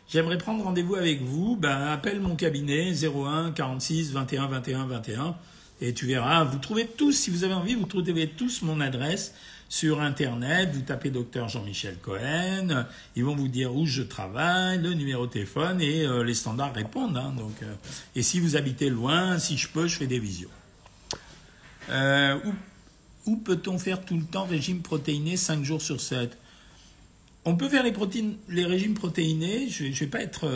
J'aimerais 0.08 0.38
prendre 0.38 0.64
rendez-vous 0.64 0.94
avec 0.94 1.20
vous. 1.20 1.56
Ben, 1.56 1.88
appelle 1.88 2.20
mon 2.20 2.36
cabinet 2.36 2.94
01 3.04 3.52
46 3.52 4.12
21 4.12 4.46
21 4.46 4.86
21 4.86 5.36
et 5.82 5.92
tu 5.92 6.06
verras. 6.06 6.44
Vous 6.44 6.58
trouvez 6.58 6.86
tous, 6.86 7.12
si 7.12 7.30
vous 7.30 7.44
avez 7.44 7.52
envie, 7.52 7.74
vous 7.74 7.84
trouvez 7.84 8.28
tous 8.28 8.62
mon 8.62 8.80
adresse 8.80 9.34
sur 9.70 10.00
Internet, 10.00 10.70
vous 10.74 10.82
tapez 10.82 11.10
docteur 11.10 11.48
Jean-Michel 11.48 11.96
Cohen, 12.02 12.86
ils 13.14 13.24
vont 13.24 13.36
vous 13.36 13.46
dire 13.46 13.74
où 13.74 13.86
je 13.86 14.02
travaille, 14.02 14.82
le 14.82 14.94
numéro 14.94 15.28
de 15.28 15.30
téléphone 15.30 15.80
et 15.80 16.04
euh, 16.04 16.24
les 16.24 16.34
standards 16.34 16.74
répondent. 16.74 17.16
Hein, 17.16 17.32
donc, 17.38 17.54
euh, 17.62 17.72
et 18.16 18.22
si 18.24 18.40
vous 18.40 18.56
habitez 18.56 18.90
loin, 18.90 19.38
si 19.38 19.56
je 19.56 19.68
peux, 19.68 19.86
je 19.86 19.96
fais 19.96 20.08
des 20.08 20.18
visios. 20.18 20.50
Euh, 21.88 22.36
où, 23.26 23.36
peut-on 23.36 23.78
faire 23.78 24.04
tout 24.04 24.16
le 24.16 24.24
temps 24.24 24.44
régime 24.44 24.82
protéiné 24.82 25.36
5 25.36 25.62
jours 25.62 25.80
sur 25.80 26.00
7 26.00 26.36
On 27.44 27.56
peut 27.56 27.68
faire 27.68 27.84
les, 27.84 27.92
protéines, 27.92 28.38
les 28.48 28.64
régimes 28.64 28.94
protéinés, 28.94 29.68
je 29.68 29.84
ne 29.84 29.92
vais 29.92 30.06
pas 30.08 30.20
être 30.20 30.48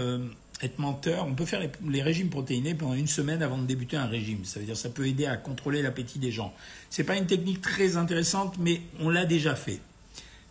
être 0.63 0.79
menteur, 0.79 1.27
on 1.27 1.35
peut 1.35 1.45
faire 1.45 1.61
les, 1.87 2.03
régimes 2.03 2.31
protéinés 2.31 2.75
pendant 2.75 2.95
une 2.95 3.09
semaine 3.09 3.43
avant 3.43 3.59
de 3.59 3.67
débuter 3.67 3.97
un 3.97 4.07
régime. 4.07 4.45
Ça 4.45 4.61
veut 4.61 4.67
dire 4.67 4.77
ça 4.77 4.89
peut 4.89 5.07
aider 5.07 5.27
à 5.27 5.37
contrôler 5.37 5.83
l'appétit 5.83 6.19
des 6.19 6.31
gens. 6.31 6.55
C'est 6.91 7.05
pas 7.05 7.17
une 7.17 7.27
technique 7.27 7.61
très 7.61 7.97
intéressante, 7.97 8.57
mais 8.59 8.81
on 9.01 9.11
l'a 9.11 9.25
déjà 9.25 9.55
fait. 9.55 9.81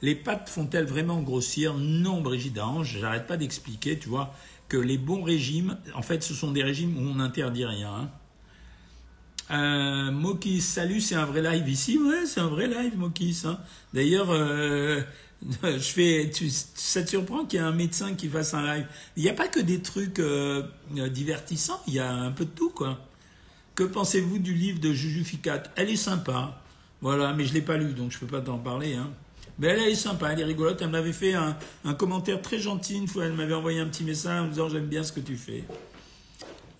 Les 0.01 0.15
pâtes 0.15 0.49
font-elles 0.49 0.85
vraiment 0.85 1.21
grossir? 1.21 1.75
Non, 1.75 2.21
Brigitte 2.21 2.59
Ange, 2.59 2.97
j'arrête 2.99 3.25
pas 3.25 3.37
d'expliquer, 3.37 3.97
tu 3.97 4.09
vois, 4.09 4.35
que 4.67 4.77
les 4.77 4.97
bons 4.97 5.23
régimes, 5.23 5.77
en 5.95 6.01
fait, 6.01 6.21
ce 6.23 6.33
sont 6.33 6.51
des 6.51 6.63
régimes 6.63 6.97
où 6.97 7.09
on 7.09 7.15
n'interdit 7.15 7.65
rien. 7.65 7.93
Hein. 7.93 8.09
Euh, 9.51 10.11
Mokis, 10.11 10.61
salut, 10.61 10.99
c'est 10.99 11.15
un 11.15 11.25
vrai 11.25 11.41
live 11.41 11.69
ici? 11.69 11.97
Ouais, 11.97 12.25
c'est 12.25 12.39
un 12.39 12.47
vrai 12.47 12.67
live, 12.67 12.97
Mokis. 12.97 13.43
Hein. 13.45 13.59
D'ailleurs, 13.93 14.31
euh, 14.31 15.01
je 15.63 15.77
fais, 15.77 16.31
tu, 16.33 16.49
ça 16.49 17.03
te 17.03 17.09
surprend 17.09 17.45
qu'il 17.45 17.59
y 17.59 17.63
ait 17.63 17.65
un 17.65 17.71
médecin 17.71 18.13
qui 18.13 18.27
fasse 18.27 18.53
un 18.53 18.63
live. 18.63 18.85
Il 19.17 19.23
n'y 19.23 19.29
a 19.29 19.33
pas 19.33 19.47
que 19.47 19.59
des 19.59 19.81
trucs 19.81 20.19
euh, 20.19 20.63
divertissants, 21.09 21.81
il 21.87 21.95
y 21.95 21.99
a 21.99 22.11
un 22.11 22.31
peu 22.31 22.45
de 22.45 22.51
tout, 22.51 22.69
quoi. 22.69 22.99
Que 23.75 23.83
pensez-vous 23.83 24.39
du 24.39 24.53
livre 24.53 24.79
de 24.79 24.93
Juju 24.93 25.23
Ficat 25.23 25.63
Elle 25.75 25.89
est 25.89 25.95
sympa. 25.95 26.61
Voilà, 27.01 27.33
mais 27.33 27.43
je 27.43 27.49
ne 27.49 27.55
l'ai 27.55 27.61
pas 27.61 27.77
lu, 27.77 27.93
donc 27.93 28.11
je 28.11 28.17
ne 28.17 28.19
peux 28.21 28.27
pas 28.27 28.41
t'en 28.41 28.59
parler. 28.59 28.93
Hein. 28.93 29.09
Mais 29.59 29.67
elle, 29.67 29.79
est 29.81 29.95
sympa, 29.95 30.31
elle 30.31 30.39
est 30.39 30.45
rigolote. 30.45 30.81
Elle 30.81 30.89
m'avait 30.89 31.13
fait 31.13 31.33
un, 31.33 31.57
un, 31.83 31.93
commentaire 31.93 32.41
très 32.41 32.59
gentil 32.59 32.95
une 32.95 33.07
fois. 33.07 33.25
Elle 33.25 33.33
m'avait 33.33 33.53
envoyé 33.53 33.79
un 33.79 33.87
petit 33.87 34.03
message 34.03 34.41
en 34.41 34.45
me 34.45 34.49
disant 34.49 34.69
J'aime 34.69 34.87
bien 34.87 35.03
ce 35.03 35.11
que 35.11 35.19
tu 35.19 35.35
fais. 35.35 35.63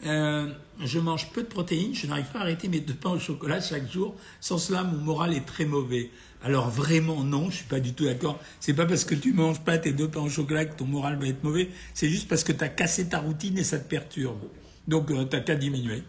Euh, 0.06 0.48
je 0.84 1.00
mange 1.00 1.30
peu 1.32 1.44
de 1.44 1.48
protéines, 1.48 1.94
je 1.94 2.08
n'arrive 2.08 2.26
pas 2.26 2.40
à 2.40 2.42
arrêter 2.42 2.68
mes 2.68 2.80
deux 2.80 2.94
pains 2.94 3.12
au 3.12 3.20
chocolat 3.20 3.62
chaque 3.62 3.90
jour. 3.92 4.16
Sans 4.42 4.58
cela, 4.58 4.84
mon 4.84 4.98
moral 4.98 5.34
est 5.34 5.46
très 5.46 5.66
mauvais. 5.66 6.10
Alors 6.44 6.70
vraiment 6.70 7.24
non, 7.24 7.50
je 7.50 7.58
suis 7.58 7.66
pas 7.66 7.80
du 7.80 7.94
tout 7.94 8.06
d'accord. 8.06 8.40
C'est 8.60 8.74
pas 8.74 8.86
parce 8.86 9.06
que 9.06 9.16
tu 9.16 9.34
manges 9.34 9.62
pas 9.62 9.78
tes 9.78 9.94
deux 9.94 10.10
pains 10.10 10.22
au 10.22 10.30
chocolat 10.30 10.66
que 10.66 10.76
ton 10.76 10.86
moral 10.86 11.18
va 11.18 11.28
être 11.28 11.44
mauvais. 11.44 11.70
C'est 11.94 12.10
juste 12.10 12.28
parce 12.28 12.44
que 12.44 12.52
tu 12.52 12.64
as 12.64 12.70
cassé 12.70 13.08
ta 13.08 13.20
routine 13.20 13.58
et 13.58 13.64
ça 13.64 13.80
te 13.80 13.88
perturbe. 13.88 14.42
Donc 14.88 15.10
euh, 15.12 15.26
tu 15.26 15.36
n'as 15.36 15.42
qu'à 15.42 15.56
diminuer. 15.56 16.04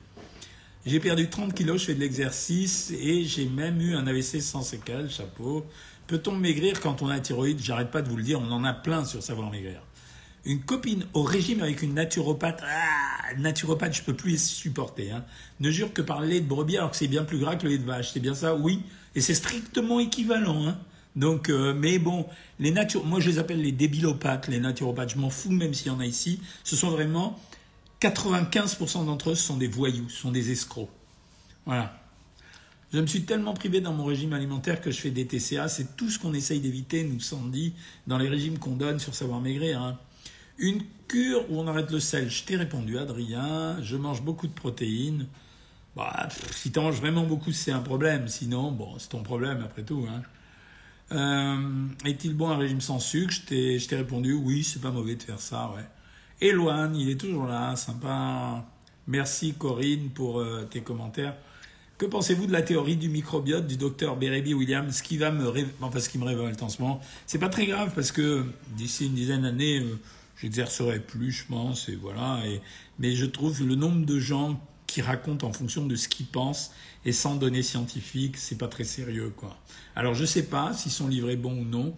J'ai 0.87 1.01
perdu 1.01 1.31
30 1.31 1.55
kilos, 1.55 1.81
je 1.81 1.87
fais 1.87 1.95
de 1.95 2.01
l'exercice 2.01 2.93
et 3.01 3.25
j'ai 3.25 3.47
même 3.47 3.81
eu 3.81 3.95
un 3.95 4.07
AVC 4.07 4.41
sans 4.43 4.63
séquelles, 4.63 5.09
chapeau. 5.11 5.65
Peut-on 6.07 6.33
maigrir 6.33 6.81
quand 6.81 7.01
on 7.01 7.09
a 7.09 7.15
un 7.15 7.21
thyroïde? 7.21 7.59
J'arrête 7.63 7.91
pas 7.91 8.03
de 8.03 8.09
vous 8.09 8.17
le 8.17 8.23
dire, 8.23 8.41
on 8.41 8.51
en 8.51 8.65
a 8.65 8.75
plein 8.75 9.05
sur 9.05 9.23
savoir 9.23 9.51
maigrir. 9.51 9.81
Une 10.47 10.61
copine 10.61 11.07
au 11.15 11.23
régime 11.23 11.63
avec 11.63 11.83
une 11.83 11.95
naturopathe, 11.95 12.63
ah, 12.63 13.35
naturopathe, 13.39 13.95
je 13.95 14.03
peux 14.03 14.15
plus 14.15 14.33
les 14.33 14.39
supporter. 14.39 15.11
Hein. 15.11 15.25
Ne 15.61 15.71
jure 15.71 15.93
que 15.93 16.03
par 16.03 16.21
le 16.21 16.29
lait 16.29 16.41
de 16.41 16.47
brebis 16.47 16.77
alors 16.77 16.91
que 16.91 16.97
c'est 16.97 17.09
bien 17.09 17.25
plus 17.25 17.39
gras 17.39 17.57
que 17.57 17.65
le 17.65 17.71
lait 17.71 17.79
de 17.79 17.85
vache. 17.85 18.13
C'est 18.13 18.21
bien 18.21 18.35
ça? 18.35 18.55
Oui. 18.55 18.83
Et 19.15 19.21
c'est 19.21 19.35
strictement 19.35 20.01
équivalent. 20.01 20.67
Hein. 20.67 20.79
Donc, 21.17 21.49
euh, 21.49 21.73
mais 21.75 21.99
bon, 21.99 22.27
les 22.59 22.73
nature, 22.73 23.05
moi 23.05 23.21
je 23.21 23.31
les 23.31 23.39
appelle 23.39 23.63
les 23.63 23.73
débilopathes, 23.73 24.49
les 24.49 24.61
naturopathes. 24.61 25.15
Je 25.15 25.19
m'en 25.19 25.31
fous 25.31 25.51
même 25.51 25.73
s'il 25.73 25.87
y 25.87 25.91
en 25.91 26.01
a 26.01 26.07
ici. 26.07 26.41
Ce 26.63 26.77
sont 26.77 26.91
vraiment 26.91 27.39
95% 28.01 29.07
d'entre 29.07 29.31
eux 29.31 29.35
sont 29.35 29.57
des 29.57 29.69
voyous, 29.69 30.09
sont 30.11 30.31
des 30.31 30.51
escrocs. 30.51 30.91
Voilà. 31.65 31.99
Je 32.93 33.01
me 33.01 33.07
suis 33.07 33.25
tellement 33.25 33.55
privé 33.55 33.81
dans 33.81 33.93
mon 33.93 34.05
régime 34.05 34.35
alimentaire 34.35 34.81
que 34.81 34.91
je 34.91 35.01
fais 35.01 35.11
des 35.11 35.27
TCA. 35.27 35.69
C'est 35.69 35.97
tout 35.97 36.11
ce 36.11 36.19
qu'on 36.19 36.35
essaye 36.35 36.61
d'éviter, 36.61 37.03
nous 37.03 37.19
Sandy, 37.19 37.73
dans 38.07 38.19
les 38.19 38.29
régimes 38.29 38.59
qu'on 38.59 38.77
donne 38.77 38.99
sur 38.99 39.15
Savoir 39.15 39.41
Maigrir. 39.41 39.81
Hein. 39.81 39.99
Une 40.59 40.83
cure 41.09 41.51
où 41.51 41.61
on 41.61 41.67
arrête 41.67 41.91
le 41.91 42.01
sel. 42.01 42.31
Je 42.31 42.45
t'ai 42.45 42.57
répondu, 42.57 42.99
Adrien. 42.99 43.81
Je 43.83 43.97
mange 43.97 44.23
beaucoup 44.23 44.47
de 44.47 44.53
protéines. 44.53 45.27
Bah, 45.97 46.29
si 46.51 46.73
tu 46.73 46.81
manges 46.81 46.97
vraiment 47.01 47.25
beaucoup, 47.25 47.53
c'est 47.53 47.73
un 47.73 47.81
problème. 47.81 48.29
Sinon, 48.29 48.73
bon, 48.73 48.99
c'est 48.99 49.09
ton 49.09 49.23
problème 49.23 49.63
après 49.65 49.83
tout. 49.83 50.07
Hein. 50.09 50.23
Euh, 51.13 51.87
est-il 52.05 52.35
bon 52.35 52.49
un 52.51 52.57
régime 52.57 52.81
sans 52.81 52.99
sucre? 52.99 53.35
Je 53.51 53.87
t'ai 53.87 53.97
répondu, 53.97 54.33
oui, 54.33 54.65
c'est 54.65 54.81
pas 54.81 54.91
mauvais 54.91 55.17
de 55.17 55.23
faire 55.23 55.41
ça, 55.41 55.73
ouais. 55.77 55.85
Éloigne, 56.41 56.97
il 56.97 57.09
est 57.11 57.21
toujours 57.21 57.47
là, 57.47 57.77
sympa. 57.77 58.65
Merci 59.07 59.55
Corinne 59.55 60.11
pour 60.11 60.41
euh, 60.41 60.67
tes 60.69 60.81
commentaires. 60.81 61.37
Que 61.99 62.07
pensez-vous 62.07 62.47
de 62.47 62.53
la 62.53 62.63
théorie 62.63 62.97
du 62.97 63.09
microbiote 63.09 63.67
du 63.67 63.77
docteur 63.77 64.17
Bérébi 64.17 64.53
Williams? 64.53 65.01
Qui 65.01 65.17
va 65.17 65.31
me 65.31 65.47
enfin, 65.81 66.01
ce 66.01 66.09
qui 66.09 66.19
me 66.19 66.25
révolte 66.25 66.61
en 66.63 66.69
ce 66.69 66.83
moment, 66.83 67.01
c'est 67.27 67.39
pas 67.39 67.49
très 67.49 67.67
grave 67.67 67.93
parce 67.95 68.11
que 68.11 68.45
d'ici 68.77 69.07
une 69.07 69.15
dizaine 69.15 69.43
d'années, 69.43 69.79
euh, 69.79 70.01
j'exercerai 70.37 71.01
plus, 71.01 71.33
je 71.33 71.47
pense, 71.47 71.89
et 71.89 71.97
voilà. 71.97 72.41
Mais 72.99 73.15
je 73.15 73.27
trouve 73.27 73.65
le 73.65 73.75
nombre 73.75 74.05
de 74.05 74.19
gens 74.19 74.61
qui 74.87 75.03
racontent 75.03 75.47
en 75.47 75.53
fonction 75.53 75.87
de 75.87 75.97
ce 75.97 76.09
qu'ils 76.09 76.27
pensent 76.27 76.71
et 77.05 77.13
sans 77.13 77.35
données 77.35 77.63
scientifiques, 77.63 78.37
c'est 78.37 78.59
pas 78.59 78.69
très 78.69 78.85
sérieux, 78.85 79.33
quoi. 79.37 79.57
Alors 79.97 80.15
je 80.15 80.25
sais 80.25 80.45
pas 80.45 80.73
s'ils 80.73 80.93
sont 80.93 81.09
livrés 81.09 81.37
bons 81.37 81.59
ou 81.59 81.65
non, 81.65 81.95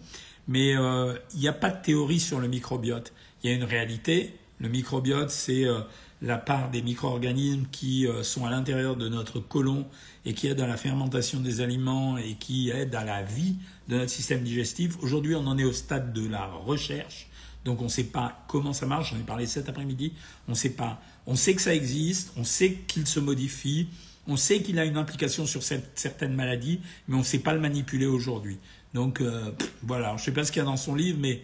mais 0.47 0.75
euh, 0.75 1.15
il 1.33 1.39
n'y 1.39 1.47
a 1.47 1.53
pas 1.53 1.69
de 1.69 1.81
théorie 1.81 2.19
sur 2.19 2.39
le 2.39 2.47
microbiote. 2.47 3.13
Il 3.43 3.49
y 3.49 3.53
a 3.53 3.55
une 3.55 3.63
réalité. 3.63 4.33
Le 4.59 4.69
microbiote, 4.69 5.29
c'est 5.29 5.65
euh, 5.65 5.81
la 6.21 6.37
part 6.37 6.71
des 6.71 6.81
micro-organismes 6.81 7.65
qui 7.71 8.07
euh, 8.07 8.23
sont 8.23 8.45
à 8.45 8.49
l'intérieur 8.49 8.95
de 8.95 9.07
notre 9.07 9.39
côlon 9.39 9.85
et 10.25 10.33
qui 10.33 10.47
aident 10.47 10.61
à 10.61 10.67
la 10.67 10.77
fermentation 10.77 11.39
des 11.39 11.61
aliments 11.61 12.17
et 12.17 12.35
qui 12.35 12.71
aident 12.71 12.95
à 12.95 13.03
la 13.03 13.21
vie 13.21 13.57
de 13.89 13.97
notre 13.97 14.09
système 14.09 14.41
digestif. 14.41 14.97
Aujourd'hui, 15.01 15.35
on 15.35 15.45
en 15.45 15.57
est 15.57 15.63
au 15.63 15.73
stade 15.73 16.13
de 16.13 16.27
la 16.27 16.45
recherche 16.47 17.26
Donc 17.67 17.81
on 17.81 17.85
ne 17.85 17.89
sait 17.89 18.05
pas 18.05 18.45
comment 18.47 18.71
ça 18.71 18.85
marche, 18.85 19.11
j'en 19.11 19.19
ai 19.19 19.23
parlé 19.23 19.45
cet 19.45 19.67
après-midi, 19.67 20.13
on 20.47 20.51
ne 20.51 20.55
sait 20.55 20.69
pas. 20.69 21.01
On 21.25 21.35
sait 21.35 21.53
que 21.53 21.61
ça 21.61 21.75
existe, 21.75 22.31
on 22.37 22.45
sait 22.45 22.75
qu'il 22.87 23.05
se 23.05 23.19
modifie, 23.19 23.89
on 24.25 24.37
sait 24.37 24.61
qu'il 24.61 24.79
a 24.79 24.85
une 24.85 24.95
implication 24.95 25.45
sur 25.45 25.61
certaines 25.63 26.33
maladies, 26.33 26.79
mais 27.09 27.15
on 27.15 27.19
ne 27.19 27.25
sait 27.25 27.39
pas 27.39 27.53
le 27.53 27.59
manipuler 27.59 28.05
aujourd'hui. 28.05 28.57
Donc 28.93 29.19
euh, 29.19 29.51
voilà, 29.83 30.15
je 30.15 30.21
ne 30.21 30.25
sais 30.25 30.31
pas 30.31 30.45
ce 30.45 30.53
qu'il 30.53 30.61
y 30.61 30.61
a 30.61 30.65
dans 30.65 30.77
son 30.77 30.95
livre, 30.95 31.19
mais 31.19 31.43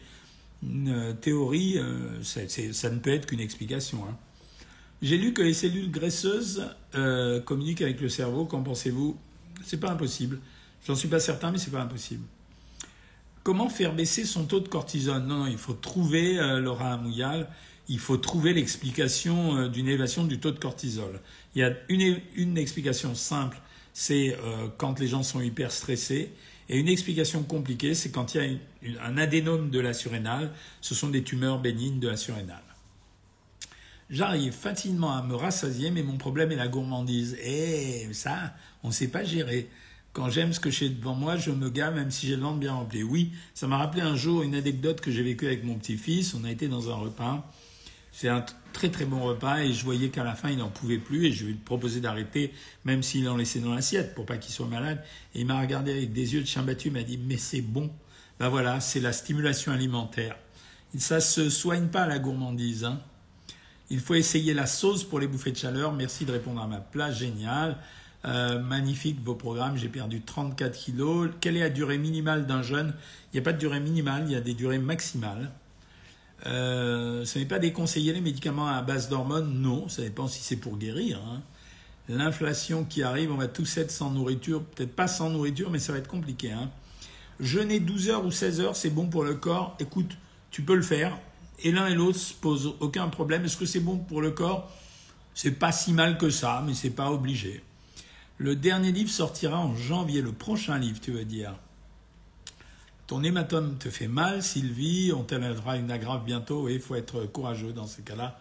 une 0.66 0.88
euh, 0.88 1.14
théorie, 1.14 1.78
euh, 1.78 2.24
ça 2.24 2.90
ne 2.90 3.00
peut 3.00 3.12
être 3.12 3.26
qu'une 3.26 3.42
explication. 3.42 4.06
Hein. 4.10 4.16
J'ai 5.02 5.18
lu 5.18 5.34
que 5.34 5.42
les 5.42 5.54
cellules 5.54 5.92
graisseuses 5.92 6.70
communiquent 7.46 7.82
avec 7.82 8.00
le 8.00 8.08
cerveau. 8.08 8.46
Qu'en 8.46 8.64
pensez-vous? 8.64 9.18
C'est 9.66 9.82
pas 9.82 9.92
impossible. 9.92 10.40
J'en 10.88 10.96
suis 10.96 11.10
pas 11.10 11.20
certain, 11.20 11.52
mais 11.52 11.58
c'est 11.58 11.72
pas 11.72 11.82
impossible. 11.82 12.24
Comment 13.44 13.70
faire 13.70 13.94
baisser 13.94 14.24
son 14.24 14.46
taux 14.46 14.62
de 14.62 14.70
cortisone? 14.70 15.28
Non, 15.28 15.40
non, 15.40 15.48
il 15.48 15.58
faut 15.58 15.74
trouver, 15.74 16.36
Laura 16.62 16.96
Mouyal, 16.98 17.50
il 17.90 18.00
faut 18.00 18.16
trouver 18.16 18.54
l'explication 18.54 19.68
d'une 19.68 19.88
élévation 19.88 20.24
du 20.24 20.40
taux 20.40 20.52
de 20.52 20.60
cortisol. 20.60 21.20
Il 21.54 21.60
y 21.60 21.64
a 21.64 21.74
une, 21.90 22.58
explication 22.58 23.16
simple, 23.16 23.60
c'est 23.94 24.38
quand 24.78 25.00
les 25.00 25.08
gens 25.08 25.24
sont 25.24 25.42
hyper 25.42 25.72
stressés. 25.74 26.32
Et 26.70 26.80
une 26.80 26.88
explication 26.88 27.44
compliquée, 27.44 27.94
c'est 27.94 28.12
quand 28.12 28.34
il 28.36 28.60
y 28.84 28.98
a 28.98 29.04
un 29.04 29.18
adénome 29.18 29.70
de 29.70 29.80
la 29.82 29.94
surrénale, 29.94 30.54
ce 30.80 30.96
sont 30.96 31.10
des 31.10 31.24
tumeurs 31.24 31.60
bénignes 31.60 32.00
de 32.00 32.08
la 32.08 32.16
surrénale. 32.16 32.64
J'arrive 34.10 34.54
facilement 34.54 35.16
à 35.16 35.24
me 35.24 35.36
rassasier, 35.36 35.92
mais 35.92 36.04
mon 36.04 36.18
problème 36.18 36.52
est 36.52 36.56
la 36.56 36.68
gourmandise. 36.68 37.36
Et 37.44 38.08
ça, 38.14 38.54
on 38.84 38.90
ne 38.90 38.94
sait 38.94 39.08
pas 39.08 39.24
gérer. 39.24 39.70
Quand 40.14 40.30
j'aime 40.30 40.54
ce 40.54 40.60
que 40.60 40.70
j'ai 40.70 40.90
devant 40.90 41.16
moi, 41.16 41.38
je 41.38 41.50
me 41.50 41.72
gave 41.72 41.96
même 41.96 42.12
si 42.12 42.28
j'ai 42.28 42.36
le 42.36 42.44
ventre 42.44 42.60
bien 42.60 42.74
rempli. 42.74 43.02
Oui, 43.02 43.32
ça 43.56 43.66
m'a 43.66 43.78
rappelé 43.78 44.04
un 44.04 44.16
jour 44.16 44.44
une 44.44 44.54
anecdote 44.54 45.02
que 45.02 45.10
j'ai 45.10 45.24
vécue 45.24 45.48
avec 45.48 45.64
mon 45.64 45.74
petit-fils. 45.74 46.36
On 46.36 46.44
a 46.44 46.52
été 46.52 46.68
dans 46.68 46.92
un 46.92 46.96
repas. 46.96 47.52
C'est 48.12 48.30
un 48.30 48.46
très 48.74 48.90
très 48.90 49.06
bon 49.06 49.24
repas 49.24 49.62
et 49.62 49.74
je 49.74 49.84
voyais 49.84 50.10
qu'à 50.10 50.24
la 50.24 50.36
fin 50.36 50.52
il 50.52 50.60
n'en 50.60 50.70
pouvait 50.70 51.00
plus 51.00 51.26
et 51.26 51.32
je 51.32 51.46
lui 51.46 51.54
ai 51.54 51.56
proposé 51.56 52.00
d'arrêter 52.00 52.54
même 52.86 53.02
s'il 53.02 53.28
en 53.28 53.38
laissait 53.38 53.60
dans 53.60 53.74
l'assiette 53.74 54.14
pour 54.14 54.28
pas 54.28 54.38
qu'il 54.38 54.54
soit 54.54 54.68
malade. 54.68 55.04
Et 55.34 55.42
il 55.42 55.48
m'a 55.48 55.60
regardé 55.60 55.92
avec 55.92 56.14
des 56.14 56.36
yeux 56.36 56.42
de 56.42 56.46
chien 56.46 56.62
battu, 56.62 56.90
il 56.90 56.94
m'a 56.94 57.02
dit 57.02 57.18
mais 57.18 57.38
c'est 57.38 57.62
bon. 57.62 57.92
Ben 58.40 58.50
voilà, 58.50 58.82
c'est 58.82 59.00
la 59.00 59.14
stimulation 59.14 59.72
alimentaire. 59.72 60.36
Ça 60.96 61.22
se 61.22 61.50
soigne 61.50 61.88
pas 61.88 62.06
la 62.06 62.20
gourmandise. 62.20 62.84
Hein. 62.84 63.02
Il 63.90 64.00
faut 64.00 64.14
essayer 64.14 64.54
la 64.54 64.68
sauce 64.68 65.04
pour 65.04 65.20
les 65.20 65.28
bouffées 65.28 65.52
de 65.52 65.58
chaleur. 65.58 65.92
Merci 65.92 66.26
de 66.26 66.32
répondre 66.32 66.62
à 66.62 66.68
ma 66.68 66.78
place, 66.78 67.18
génial. 67.18 67.80
Euh, 68.26 68.60
magnifique 68.60 69.20
vos 69.24 69.36
programmes, 69.36 69.76
j'ai 69.76 69.90
perdu 69.90 70.22
34 70.22 70.78
kilos. 70.78 71.30
Quelle 71.42 71.58
est 71.58 71.62
la 71.62 71.70
durée 71.70 71.98
minimale 71.98 72.46
d'un 72.46 72.62
jeûne? 72.62 72.94
Il 73.32 73.36
n'y 73.36 73.40
a 73.40 73.44
pas 73.44 73.52
de 73.52 73.58
durée 73.58 73.82
minimale, 73.82 74.24
il 74.28 74.32
y 74.32 74.36
a 74.36 74.42
des 74.42 74.54
durées 74.54 74.78
maximales. 74.78 75.52
Euh, 76.46 77.26
ce 77.26 77.40
n'est 77.40 77.46
pas 77.46 77.60
déconseiller 77.60 78.14
les 78.14 78.22
médicaments 78.22 78.68
à 78.68 78.82
base 78.82 79.10
d'hormones, 79.10 79.62
non, 79.62 79.88
ça 79.90 80.02
dépend 80.02 80.28
si 80.28 80.42
c'est 80.42 80.56
pour 80.56 80.78
guérir. 80.78 81.20
Hein. 81.20 81.42
L'inflation 82.10 82.84
qui 82.84 83.04
arrive, 83.04 83.32
on 83.32 83.38
va 83.38 83.48
tous 83.48 83.78
être 83.78 83.92
sans 83.92 84.10
nourriture, 84.10 84.64
peut-être 84.64 84.96
pas 84.96 85.08
sans 85.08 85.30
nourriture, 85.30 85.70
mais 85.70 85.80
ça 85.80 85.94
va 85.94 86.00
être 86.00 86.08
compliqué. 86.08 86.52
Hein. 86.52 86.70
Jeûner 87.40 87.80
12 87.80 88.10
heures 88.10 88.26
ou 88.26 88.32
16 88.32 88.60
heures, 88.62 88.76
c'est 88.76 88.90
bon 88.90 89.08
pour 89.08 89.24
le 89.24 89.36
corps. 89.36 89.76
Écoute, 89.80 90.18
tu 90.52 90.62
peux 90.62 90.76
le 90.76 90.82
faire. 90.82 91.18
Et 91.64 91.72
l'un 91.72 91.88
et 91.88 91.96
l'autre 91.96 92.20
se 92.20 92.34
posent 92.34 92.74
aucun 92.80 93.08
problème. 93.08 93.46
Est-ce 93.46 93.58
que 93.58 93.66
c'est 93.66 93.80
bon 93.80 93.98
pour 93.98 94.22
le 94.22 94.32
corps? 94.32 94.70
C'est 95.34 95.52
pas 95.52 95.72
si 95.72 95.94
mal 95.94 96.18
que 96.18 96.30
ça, 96.30 96.64
mais 96.66 96.74
c'est 96.74 96.90
pas 96.90 97.10
obligé. 97.10 97.64
Le 98.38 98.56
dernier 98.56 98.92
livre 98.92 99.12
sortira 99.12 99.60
en 99.60 99.76
janvier, 99.76 100.22
le 100.22 100.32
prochain 100.32 100.78
livre, 100.78 101.00
tu 101.00 101.12
veux 101.12 101.26
dire. 101.26 101.54
Ton 103.06 103.22
hématome 103.22 103.78
te 103.78 103.90
fait 103.90 104.08
mal, 104.08 104.42
Sylvie, 104.42 105.12
on 105.16 105.24
t'élèvera 105.24 105.78
une 105.78 105.92
aggrave 105.92 106.24
bientôt 106.26 106.68
et 106.68 106.74
il 106.76 106.80
faut 106.80 106.96
être 106.96 107.26
courageux 107.26 107.74
dans 107.74 107.86
ces 107.86 108.02
cas-là. 108.02 108.40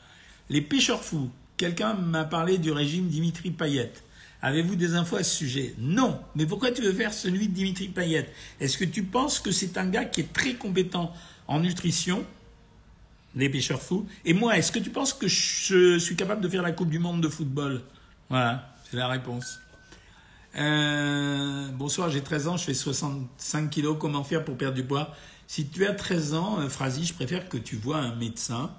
Les 0.48 0.62
pêcheurs 0.62 1.02
fous. 1.02 1.31
Quelqu'un 1.57 1.94
m'a 1.94 2.24
parlé 2.24 2.59
du 2.59 2.72
régime 2.72 3.09
Dimitri 3.09 3.50
Payet. 3.50 3.92
Avez-vous 4.40 4.74
des 4.74 4.94
infos 4.94 5.16
à 5.16 5.22
ce 5.22 5.37
sujet? 5.37 5.74
Non. 5.78 6.20
Mais 6.35 6.46
pourquoi 6.46 6.72
tu 6.72 6.83
veux 6.83 6.92
faire 6.92 7.12
celui 7.12 7.48
de 7.48 7.52
Dimitri 7.52 7.88
Payet? 7.88 8.28
Est-ce 8.61 8.78
que 8.78 8.85
tu 8.85 9.02
penses 9.02 9.40
que 9.40 9.52
c'est 9.52 9.76
un 9.78 9.87
gars 9.87 10.05
qui 10.05 10.22
est 10.22 10.33
très 10.33 10.55
compétent 10.55 11.12
en 11.46 11.61
nutrition 11.61 12.24
Les 13.37 13.48
pêcheurs 13.48 13.83
fous? 13.83 14.07
Et 14.24 14.33
moi, 14.33 14.57
est-ce 14.57 14.72
que 14.72 14.78
tu 14.78 14.90
penses 14.90 15.12
que 15.12 15.28
je 15.28 15.98
suis 15.98 16.16
capable 16.16 16.40
de 16.40 16.48
faire 16.48 16.62
la 16.62 16.72
Coupe 16.72 16.90
du 16.90 16.98
Monde 16.98 17.20
de 17.20 17.28
football? 17.28 17.83
Voilà, 18.28 18.74
c'est 18.90 18.96
la 18.96 19.09
réponse. 19.09 19.61
Euh, 20.56 21.68
bonsoir, 21.72 22.10
j'ai 22.10 22.22
13 22.22 22.48
ans, 22.48 22.56
je 22.56 22.64
fais 22.64 22.74
65 22.74 23.70
kilos. 23.70 23.96
Comment 23.98 24.24
faire 24.24 24.44
pour 24.44 24.56
perdre 24.56 24.74
du 24.74 24.84
poids? 24.84 25.14
Si 25.46 25.66
tu 25.68 25.86
as 25.86 25.94
13 25.94 26.34
ans, 26.34 26.60
euh, 26.60 26.68
je 26.68 27.12
préfère 27.14 27.48
que 27.48 27.56
tu 27.56 27.76
vois 27.76 27.98
un 27.98 28.14
médecin 28.16 28.70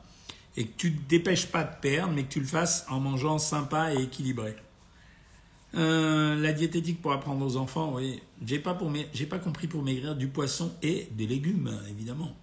et 0.55 0.67
que 0.67 0.77
tu 0.77 0.95
te 0.95 1.09
dépêches 1.09 1.47
pas 1.47 1.63
de 1.63 1.75
perdre, 1.81 2.13
mais 2.13 2.23
que 2.23 2.33
tu 2.33 2.39
le 2.39 2.45
fasses 2.45 2.85
en 2.89 2.99
mangeant 2.99 3.39
sympa 3.39 3.93
et 3.93 4.03
équilibré. 4.03 4.55
Euh, 5.75 6.35
la 6.35 6.53
diététique 6.53 7.01
pour 7.01 7.13
apprendre 7.13 7.43
aux 7.43 7.57
enfants, 7.57 7.93
oui. 7.95 8.21
J'ai 8.45 8.59
pas, 8.59 8.75
pas 8.75 9.39
compris 9.39 9.67
pour 9.67 9.81
maigrir 9.81 10.15
du 10.15 10.27
poisson 10.27 10.71
et 10.83 11.07
des 11.11 11.25
légumes, 11.25 11.71
évidemment. 11.89 12.35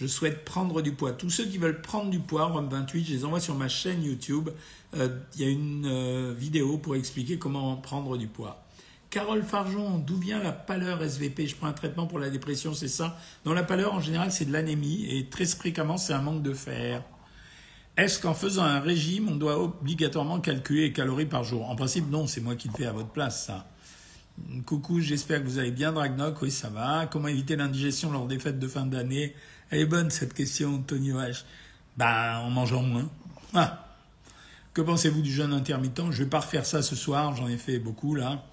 Je 0.00 0.06
souhaite 0.06 0.44
prendre 0.44 0.82
du 0.82 0.92
poids. 0.92 1.12
Tous 1.12 1.30
ceux 1.30 1.44
qui 1.44 1.58
veulent 1.58 1.80
prendre 1.80 2.10
du 2.10 2.18
poids, 2.18 2.46
Rome 2.46 2.68
28, 2.68 3.04
je 3.04 3.12
les 3.12 3.24
envoie 3.24 3.40
sur 3.40 3.54
ma 3.54 3.68
chaîne 3.68 4.02
YouTube. 4.02 4.50
Euh, 4.96 5.08
il 5.34 5.40
y 5.40 5.44
a 5.44 5.48
une 5.48 5.86
euh, 5.86 6.34
vidéo 6.36 6.78
pour 6.78 6.96
expliquer 6.96 7.38
comment 7.38 7.76
prendre 7.76 8.16
du 8.16 8.26
poids. 8.26 8.64
Carole 9.10 9.44
Farjon, 9.44 9.98
d'où 9.98 10.16
vient 10.16 10.42
la 10.42 10.50
pâleur 10.50 11.00
SVP 11.00 11.46
Je 11.46 11.54
prends 11.54 11.68
un 11.68 11.72
traitement 11.72 12.08
pour 12.08 12.18
la 12.18 12.30
dépression, 12.30 12.74
c'est 12.74 12.88
ça? 12.88 13.16
Dans 13.44 13.54
la 13.54 13.62
pâleur, 13.62 13.94
en 13.94 14.00
général, 14.00 14.32
c'est 14.32 14.44
de 14.44 14.52
l'anémie 14.52 15.06
et 15.08 15.26
très 15.26 15.46
fréquemment, 15.46 15.96
c'est 15.96 16.12
un 16.12 16.20
manque 16.22 16.42
de 16.42 16.52
fer. 16.52 17.04
Est-ce 17.96 18.20
qu'en 18.20 18.34
faisant 18.34 18.64
un 18.64 18.80
régime, 18.80 19.28
on 19.28 19.36
doit 19.36 19.62
obligatoirement 19.62 20.40
calculer 20.40 20.82
les 20.82 20.92
calories 20.92 21.26
par 21.26 21.44
jour? 21.44 21.70
En 21.70 21.76
principe, 21.76 22.10
non, 22.10 22.26
c'est 22.26 22.40
moi 22.40 22.56
qui 22.56 22.66
le 22.66 22.74
fais 22.74 22.86
à 22.86 22.92
votre 22.92 23.10
place, 23.10 23.46
ça. 23.46 23.68
Coucou, 24.66 25.00
j'espère 25.00 25.40
que 25.40 25.46
vous 25.46 25.60
allez 25.60 25.70
bien, 25.70 25.92
Dragnoc. 25.92 26.42
Oui, 26.42 26.50
ça 26.50 26.68
va. 26.68 27.06
Comment 27.06 27.28
éviter 27.28 27.54
l'indigestion 27.54 28.10
lors 28.10 28.26
des 28.26 28.40
fêtes 28.40 28.58
de 28.58 28.66
fin 28.66 28.84
d'année? 28.84 29.32
Elle 29.74 29.80
est 29.80 29.86
bonne, 29.86 30.08
cette 30.08 30.34
question, 30.34 30.78
Tony 30.82 31.10
H. 31.10 31.42
Ben, 31.96 32.38
en 32.38 32.48
mangeant 32.48 32.84
moins. 32.84 33.10
Ah. 33.54 33.88
Que 34.72 34.80
pensez-vous 34.80 35.20
du 35.20 35.32
jeûne 35.32 35.52
intermittent? 35.52 36.12
Je 36.12 36.20
ne 36.20 36.24
vais 36.24 36.30
pas 36.30 36.38
refaire 36.38 36.64
ça 36.64 36.80
ce 36.80 36.94
soir, 36.94 37.34
j'en 37.34 37.48
ai 37.48 37.56
fait 37.56 37.80
beaucoup, 37.80 38.14
là. 38.14 38.44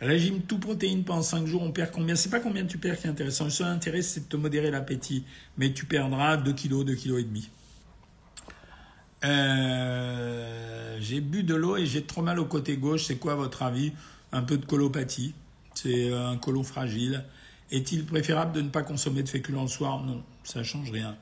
Régime 0.00 0.40
tout 0.42 0.58
protéine 0.58 1.04
pendant 1.04 1.22
5 1.22 1.46
jours, 1.46 1.62
on 1.62 1.70
perd 1.70 1.92
combien? 1.92 2.16
C'est 2.16 2.28
pas 2.28 2.40
combien 2.40 2.66
tu 2.66 2.76
perds 2.76 2.98
qui 2.98 3.06
est 3.06 3.10
intéressant. 3.10 3.44
Le 3.44 3.50
seul 3.50 3.68
intérêt, 3.68 4.02
c'est 4.02 4.22
de 4.22 4.24
te 4.24 4.36
modérer 4.36 4.72
l'appétit. 4.72 5.22
Mais 5.58 5.72
tu 5.72 5.84
perdras 5.84 6.36
2 6.36 6.52
kg, 6.52 6.84
2 6.84 6.94
kg 6.96 7.18
et 7.18 7.22
demi. 7.22 7.48
Euh, 9.24 10.98
j'ai 10.98 11.20
bu 11.20 11.44
de 11.44 11.54
l'eau 11.54 11.76
et 11.76 11.86
j'ai 11.86 12.02
trop 12.02 12.22
mal 12.22 12.40
au 12.40 12.46
côté 12.46 12.76
gauche. 12.78 13.04
C'est 13.04 13.18
quoi 13.18 13.36
votre 13.36 13.62
avis? 13.62 13.92
Un 14.32 14.42
peu 14.42 14.56
de 14.56 14.66
colopathie. 14.66 15.34
C'est 15.74 16.12
un 16.12 16.36
colon 16.36 16.64
fragile. 16.64 17.24
Est-il 17.70 18.06
préférable 18.06 18.52
de 18.52 18.62
ne 18.62 18.70
pas 18.70 18.82
consommer 18.82 19.22
de 19.22 19.28
féculents 19.28 19.62
le 19.62 19.68
soir? 19.68 20.02
Non, 20.02 20.22
ça 20.42 20.62
change 20.62 20.90
rien. 20.90 21.16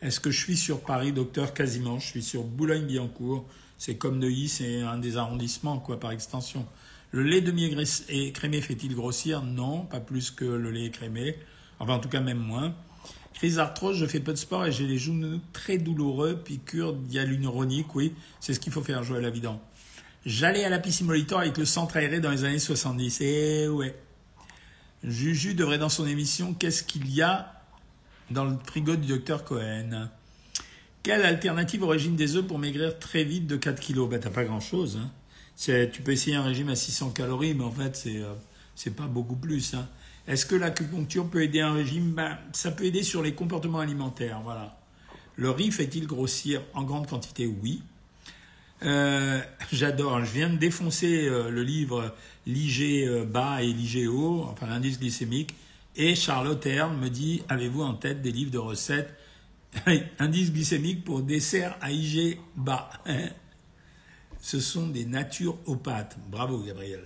Est-ce 0.00 0.18
que 0.18 0.30
je 0.30 0.38
suis 0.38 0.56
sur 0.56 0.80
Paris, 0.80 1.12
docteur 1.12 1.52
Quasiment. 1.52 1.98
Je 1.98 2.06
suis 2.06 2.22
sur 2.22 2.42
Boulogne-Billancourt. 2.42 3.44
C'est 3.76 3.96
comme 3.96 4.18
Neuilly, 4.18 4.48
c'est 4.48 4.80
un 4.80 4.98
des 4.98 5.18
arrondissements, 5.18 5.78
quoi, 5.78 6.00
par 6.00 6.12
extension. 6.12 6.66
Le 7.12 7.22
lait 7.22 7.42
demi-écrémé 7.42 8.60
fait-il 8.62 8.94
grossir? 8.94 9.42
Non, 9.42 9.82
pas 9.82 10.00
plus 10.00 10.30
que 10.30 10.44
le 10.44 10.70
lait 10.70 10.86
écrémé. 10.86 11.36
Enfin, 11.80 11.94
en 11.94 11.98
tout 11.98 12.08
cas, 12.08 12.20
même 12.20 12.38
moins. 12.38 12.74
Crise 13.34 13.58
arthrose, 13.58 13.96
je 13.96 14.06
fais 14.06 14.20
peu 14.20 14.32
de 14.32 14.38
sport 14.38 14.66
et 14.66 14.72
j'ai 14.72 14.86
les 14.86 14.98
genoux 14.98 15.40
très 15.52 15.76
douloureux. 15.76 16.36
Piqûre 16.36 16.96
hyaluronique, 17.10 17.94
oui, 17.94 18.14
c'est 18.38 18.54
ce 18.54 18.60
qu'il 18.60 18.72
faut 18.72 18.82
faire, 18.82 19.02
Joël 19.02 19.24
Avidan. 19.24 19.60
J'allais 20.26 20.64
à 20.64 20.68
la 20.68 20.78
piscine 20.78 21.06
Molitor 21.06 21.40
avec 21.40 21.56
le 21.56 21.64
centre 21.64 21.96
aéré 21.96 22.20
dans 22.20 22.30
les 22.30 22.44
années 22.44 22.58
70. 22.58 23.20
Et 23.22 23.68
ouais. 23.68 23.94
Juju 25.02 25.54
devrait 25.54 25.78
dans 25.78 25.88
son 25.88 26.06
émission 26.06 26.54
Qu'est-ce 26.54 26.82
qu'il 26.82 27.12
y 27.12 27.22
a 27.22 27.54
dans 28.30 28.44
le 28.44 28.56
frigo 28.66 28.96
du 28.96 29.08
docteur 29.08 29.44
Cohen? 29.44 30.08
Quelle 31.02 31.22
alternative 31.22 31.82
au 31.82 31.88
régime 31.88 32.16
des 32.16 32.36
œufs 32.36 32.46
pour 32.46 32.58
maigrir 32.58 32.98
très 32.98 33.24
vite 33.24 33.46
de 33.46 33.56
4 33.56 33.80
kilos? 33.80 34.08
Ben 34.08 34.20
t'as 34.20 34.30
pas 34.30 34.44
grand-chose. 34.44 34.98
Hein. 35.02 35.10
Tu 35.56 36.02
peux 36.02 36.12
essayer 36.12 36.36
un 36.36 36.42
régime 36.42 36.68
à 36.68 36.76
600 36.76 37.10
calories, 37.10 37.54
mais 37.54 37.64
en 37.64 37.70
fait 37.70 37.96
c'est 37.96 38.18
euh, 38.18 38.90
pas 38.94 39.06
beaucoup 39.06 39.36
plus. 39.36 39.74
Hein. 39.74 39.88
Est-ce 40.28 40.44
que 40.44 40.54
l'acupuncture 40.54 41.28
peut 41.28 41.42
aider 41.42 41.60
un 41.60 41.72
régime? 41.72 42.12
Ben, 42.12 42.38
Ça 42.52 42.70
peut 42.70 42.84
aider 42.84 43.02
sur 43.02 43.22
les 43.22 43.34
comportements 43.34 43.80
alimentaires. 43.80 44.40
Voilà. 44.44 44.78
Le 45.36 45.50
riz 45.50 45.70
fait-il 45.70 46.06
grossir 46.06 46.62
en 46.74 46.82
grande 46.82 47.06
quantité? 47.06 47.46
Oui. 47.46 47.82
Euh, 48.82 49.40
j'adore. 49.72 50.24
Je 50.24 50.32
viens 50.32 50.50
de 50.50 50.56
défoncer 50.56 51.26
euh, 51.26 51.50
le 51.50 51.62
livre 51.62 52.14
l'IG 52.46 53.06
euh, 53.06 53.24
bas 53.24 53.62
et 53.62 53.72
l'IG 53.72 54.08
haut, 54.08 54.46
enfin 54.50 54.66
l'indice 54.66 54.98
glycémique. 54.98 55.54
Et 55.96 56.14
Charlotte 56.14 56.64
Herne 56.64 56.96
me 56.96 57.08
dit 57.08 57.42
Avez-vous 57.48 57.82
en 57.82 57.94
tête 57.94 58.22
des 58.22 58.32
livres 58.32 58.50
de 58.50 58.58
recettes? 58.58 59.14
Indice 60.18 60.52
glycémique 60.52 61.04
pour 61.04 61.22
dessert 61.22 61.76
à 61.80 61.92
IG 61.92 62.38
bas. 62.56 62.90
Ce 64.40 64.58
sont 64.58 64.86
des 64.86 65.04
natures 65.04 65.58
opates. 65.66 66.16
Bravo, 66.30 66.60
Gabriel. 66.60 67.04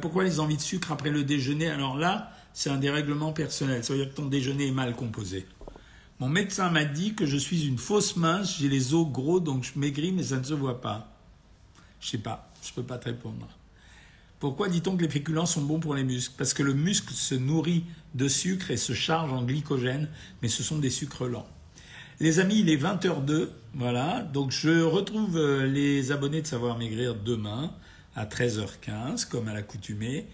Pourquoi 0.00 0.24
les 0.24 0.40
envies 0.40 0.56
de 0.56 0.62
sucre 0.62 0.90
après 0.90 1.10
le 1.10 1.22
déjeuner? 1.22 1.68
Alors 1.68 1.98
là, 1.98 2.32
c'est 2.54 2.70
un 2.70 2.78
dérèglement 2.78 3.32
personnel. 3.32 3.84
Ça 3.84 3.92
veut 3.92 3.98
dire 4.00 4.08
que 4.08 4.16
ton 4.16 4.26
déjeuner 4.26 4.68
est 4.68 4.72
mal 4.72 4.96
composé. 4.96 5.46
Mon 6.18 6.28
médecin 6.30 6.70
m'a 6.70 6.84
dit 6.84 7.14
que 7.14 7.26
je 7.26 7.36
suis 7.36 7.66
une 7.66 7.76
fausse 7.76 8.16
mince, 8.16 8.58
j'ai 8.58 8.68
les 8.68 8.94
os 8.94 9.06
gros 9.06 9.38
donc 9.38 9.64
je 9.64 9.78
maigris 9.78 10.12
mais 10.12 10.22
ça 10.22 10.38
ne 10.38 10.44
se 10.44 10.54
voit 10.54 10.80
pas. 10.80 11.12
Je 12.00 12.08
sais 12.08 12.18
pas, 12.18 12.50
je 12.62 12.72
peux 12.72 12.82
pas 12.82 12.98
te 12.98 13.04
répondre. 13.06 13.48
Pourquoi 14.38 14.68
dit-on 14.68 14.96
que 14.96 15.02
les 15.02 15.10
féculents 15.10 15.46
sont 15.46 15.62
bons 15.62 15.80
pour 15.80 15.94
les 15.94 16.04
muscles? 16.04 16.34
Parce 16.38 16.54
que 16.54 16.62
le 16.62 16.74
muscle 16.74 17.12
se 17.12 17.34
nourrit 17.34 17.84
de 18.14 18.28
sucre 18.28 18.70
et 18.70 18.76
se 18.76 18.92
charge 18.92 19.32
en 19.32 19.42
glycogène, 19.42 20.08
mais 20.42 20.48
ce 20.48 20.62
sont 20.62 20.78
des 20.78 20.90
sucres 20.90 21.26
lents. 21.26 21.46
Les 22.20 22.38
amis, 22.38 22.60
il 22.60 22.70
est 22.70 22.76
20h02, 22.76 23.48
voilà, 23.74 24.22
donc 24.22 24.50
je 24.50 24.82
retrouve 24.82 25.36
euh, 25.36 25.66
les 25.66 26.12
abonnés 26.12 26.40
de 26.40 26.46
Savoir 26.46 26.78
Maigrir 26.78 27.14
demain 27.14 27.72
à 28.14 28.24
13h15, 28.24 29.28
comme 29.28 29.48
à 29.48 29.54
l'accoutumée, 29.54 30.26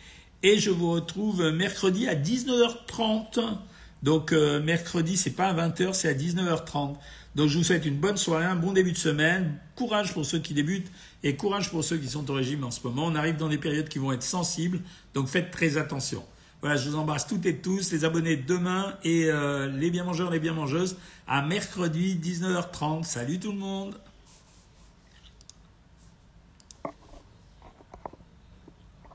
et 0.44 0.58
je 0.60 0.70
vous 0.70 0.92
retrouve 0.92 1.50
mercredi 1.50 2.06
à 2.06 2.14
19h30. 2.14 3.56
Donc 4.02 4.32
euh, 4.32 4.60
mercredi, 4.60 5.16
c'est 5.16 5.30
pas 5.30 5.46
à 5.46 5.54
20h, 5.54 5.92
c'est 5.94 6.08
à 6.08 6.14
19h30. 6.14 6.96
Donc 7.34 7.48
je 7.48 7.56
vous 7.56 7.64
souhaite 7.64 7.86
une 7.86 7.96
bonne 7.96 8.16
soirée, 8.16 8.44
un 8.44 8.56
bon 8.56 8.72
début 8.72 8.92
de 8.92 8.98
semaine, 8.98 9.58
courage 9.76 10.12
pour 10.12 10.26
ceux 10.26 10.38
qui 10.38 10.54
débutent 10.54 10.90
et 11.22 11.36
courage 11.36 11.70
pour 11.70 11.82
ceux 11.84 11.96
qui 11.96 12.08
sont 12.08 12.28
au 12.30 12.34
régime 12.34 12.64
en 12.64 12.70
ce 12.70 12.80
moment. 12.86 13.06
On 13.06 13.14
arrive 13.14 13.36
dans 13.36 13.48
des 13.48 13.58
périodes 13.58 13.88
qui 13.88 13.98
vont 13.98 14.12
être 14.12 14.22
sensibles, 14.22 14.80
donc 15.14 15.28
faites 15.28 15.50
très 15.50 15.76
attention. 15.76 16.24
Voilà, 16.60 16.76
je 16.76 16.88
vous 16.88 16.96
embrasse 16.96 17.26
toutes 17.26 17.46
et 17.46 17.56
tous, 17.56 17.90
les 17.90 18.04
abonnés 18.04 18.36
demain 18.36 18.94
et 19.02 19.24
euh, 19.26 19.68
les 19.68 19.90
bien 19.90 20.04
mangeurs, 20.04 20.30
les 20.30 20.38
bien 20.38 20.52
mangeuses 20.52 20.96
à 21.26 21.42
mercredi 21.42 22.20
19h30. 22.22 23.04
Salut 23.04 23.40
tout 23.40 23.52
le 23.52 23.58
monde 23.58 23.94